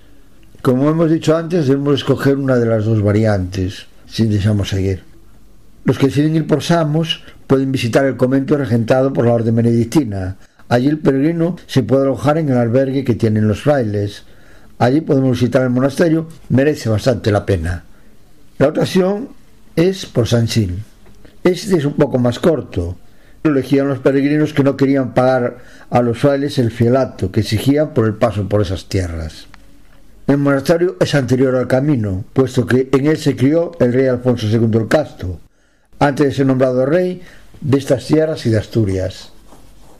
[0.60, 5.04] Como hemos dicho antes, debemos escoger una de las dos variantes, si deseamos seguir.
[5.84, 10.36] Los que deciden ir por Samos pueden visitar el convento regentado por la orden benedictina.
[10.68, 14.24] Allí el peregrino se puede alojar en el albergue que tienen los frailes.
[14.78, 17.84] Allí podemos visitar el monasterio, merece bastante la pena.
[18.58, 19.30] La otra opción
[19.76, 20.82] es por San Gil.
[21.46, 22.96] Este es un poco más corto.
[23.44, 25.58] Elegían los peregrinos que no querían pagar
[25.90, 29.46] a los frailes el fielato que exigían por el paso por esas tierras.
[30.26, 34.48] El monasterio es anterior al camino, puesto que en él se crió el rey Alfonso
[34.48, 35.38] II el Casto,
[36.00, 37.22] antes de ser nombrado rey
[37.60, 39.30] de estas tierras y de Asturias.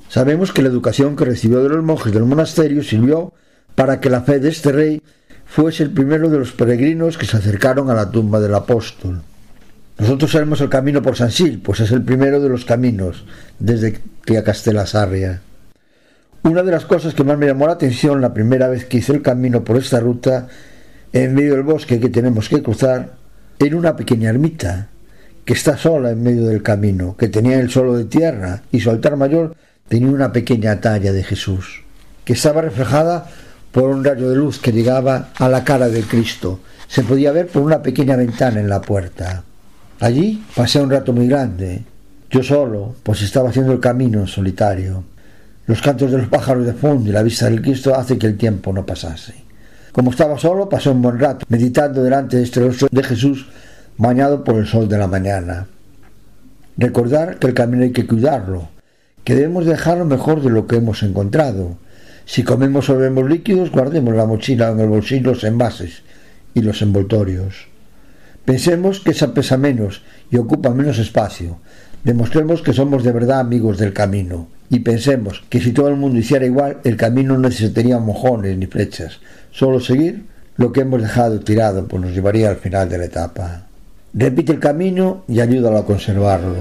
[0.08, 3.32] Sabemos que la educación que recibió de los monjes del monasterio sirvió
[3.76, 5.00] para que la fe de este rey
[5.44, 9.22] fuese el primero de los peregrinos que se acercaron a la tumba del apóstol.
[9.98, 13.24] Nosotros sabemos el camino por San Sil, pues es el primero de los caminos
[13.58, 13.98] desde
[14.44, 15.40] Castela Sarria.
[16.42, 19.12] Una de las cosas que más me llamó la atención la primera vez que hice
[19.12, 20.48] el camino por esta ruta,
[21.12, 23.14] en medio del bosque que tenemos que cruzar,
[23.58, 24.88] era una pequeña ermita
[25.46, 28.90] que está sola en medio del camino, que tenía el suelo de tierra y su
[28.90, 29.56] altar mayor
[29.88, 31.84] tenía una pequeña talla de Jesús,
[32.24, 33.30] que estaba reflejada
[33.72, 36.60] por un rayo de luz que llegaba a la cara de Cristo.
[36.86, 39.42] Se podía ver por una pequeña ventana en la puerta.
[39.98, 41.82] Allí pasé un rato muy grande,
[42.28, 45.04] yo solo, pues estaba haciendo el camino solitario.
[45.66, 48.36] Los cantos de los pájaros de fondo y la vista del Cristo hace que el
[48.36, 49.34] tiempo no pasase.
[49.92, 53.46] Como estaba solo, pasé un buen rato, meditando delante de este rostro de Jesús,
[53.96, 55.66] bañado por el sol de la mañana.
[56.76, 58.68] Recordar que el camino hay que cuidarlo,
[59.24, 61.78] que debemos dejarlo mejor de lo que hemos encontrado.
[62.26, 66.02] Si comemos o bebemos líquidos, guardemos la mochila en el bolsillo los envases
[66.52, 67.68] y los envoltorios.
[68.46, 71.58] Pensemos que esa pesa menos y ocupa menos espacio.
[72.04, 74.46] Demostremos que somos de verdad amigos del camino.
[74.70, 78.66] Y pensemos que si todo el mundo hiciera igual, el camino no necesitaría mojones ni
[78.66, 79.18] flechas.
[79.50, 80.26] Solo seguir
[80.56, 83.66] lo que hemos dejado tirado, pues nos llevaría al final de la etapa.
[84.14, 86.54] Repite el camino y ayúdalo a conservarlo.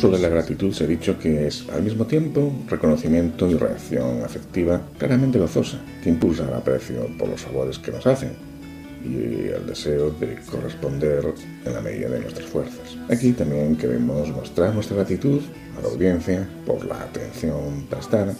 [0.00, 4.80] Sobre la gratitud se ha dicho que es al mismo tiempo reconocimiento y reacción afectiva
[4.96, 8.30] claramente gozosa, que impulsa el aprecio por los favores que nos hacen
[9.04, 11.34] y el deseo de corresponder
[11.66, 12.96] en la medida de nuestras fuerzas.
[13.10, 15.42] Aquí también queremos mostrar nuestra gratitud
[15.78, 18.34] a la audiencia por la atención prestada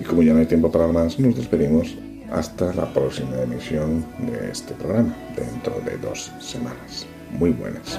[0.00, 1.96] y como ya no hay tiempo para más, nos despedimos
[2.30, 7.06] hasta la próxima emisión de este programa, dentro de dos semanas.
[7.32, 7.98] Muy buenas.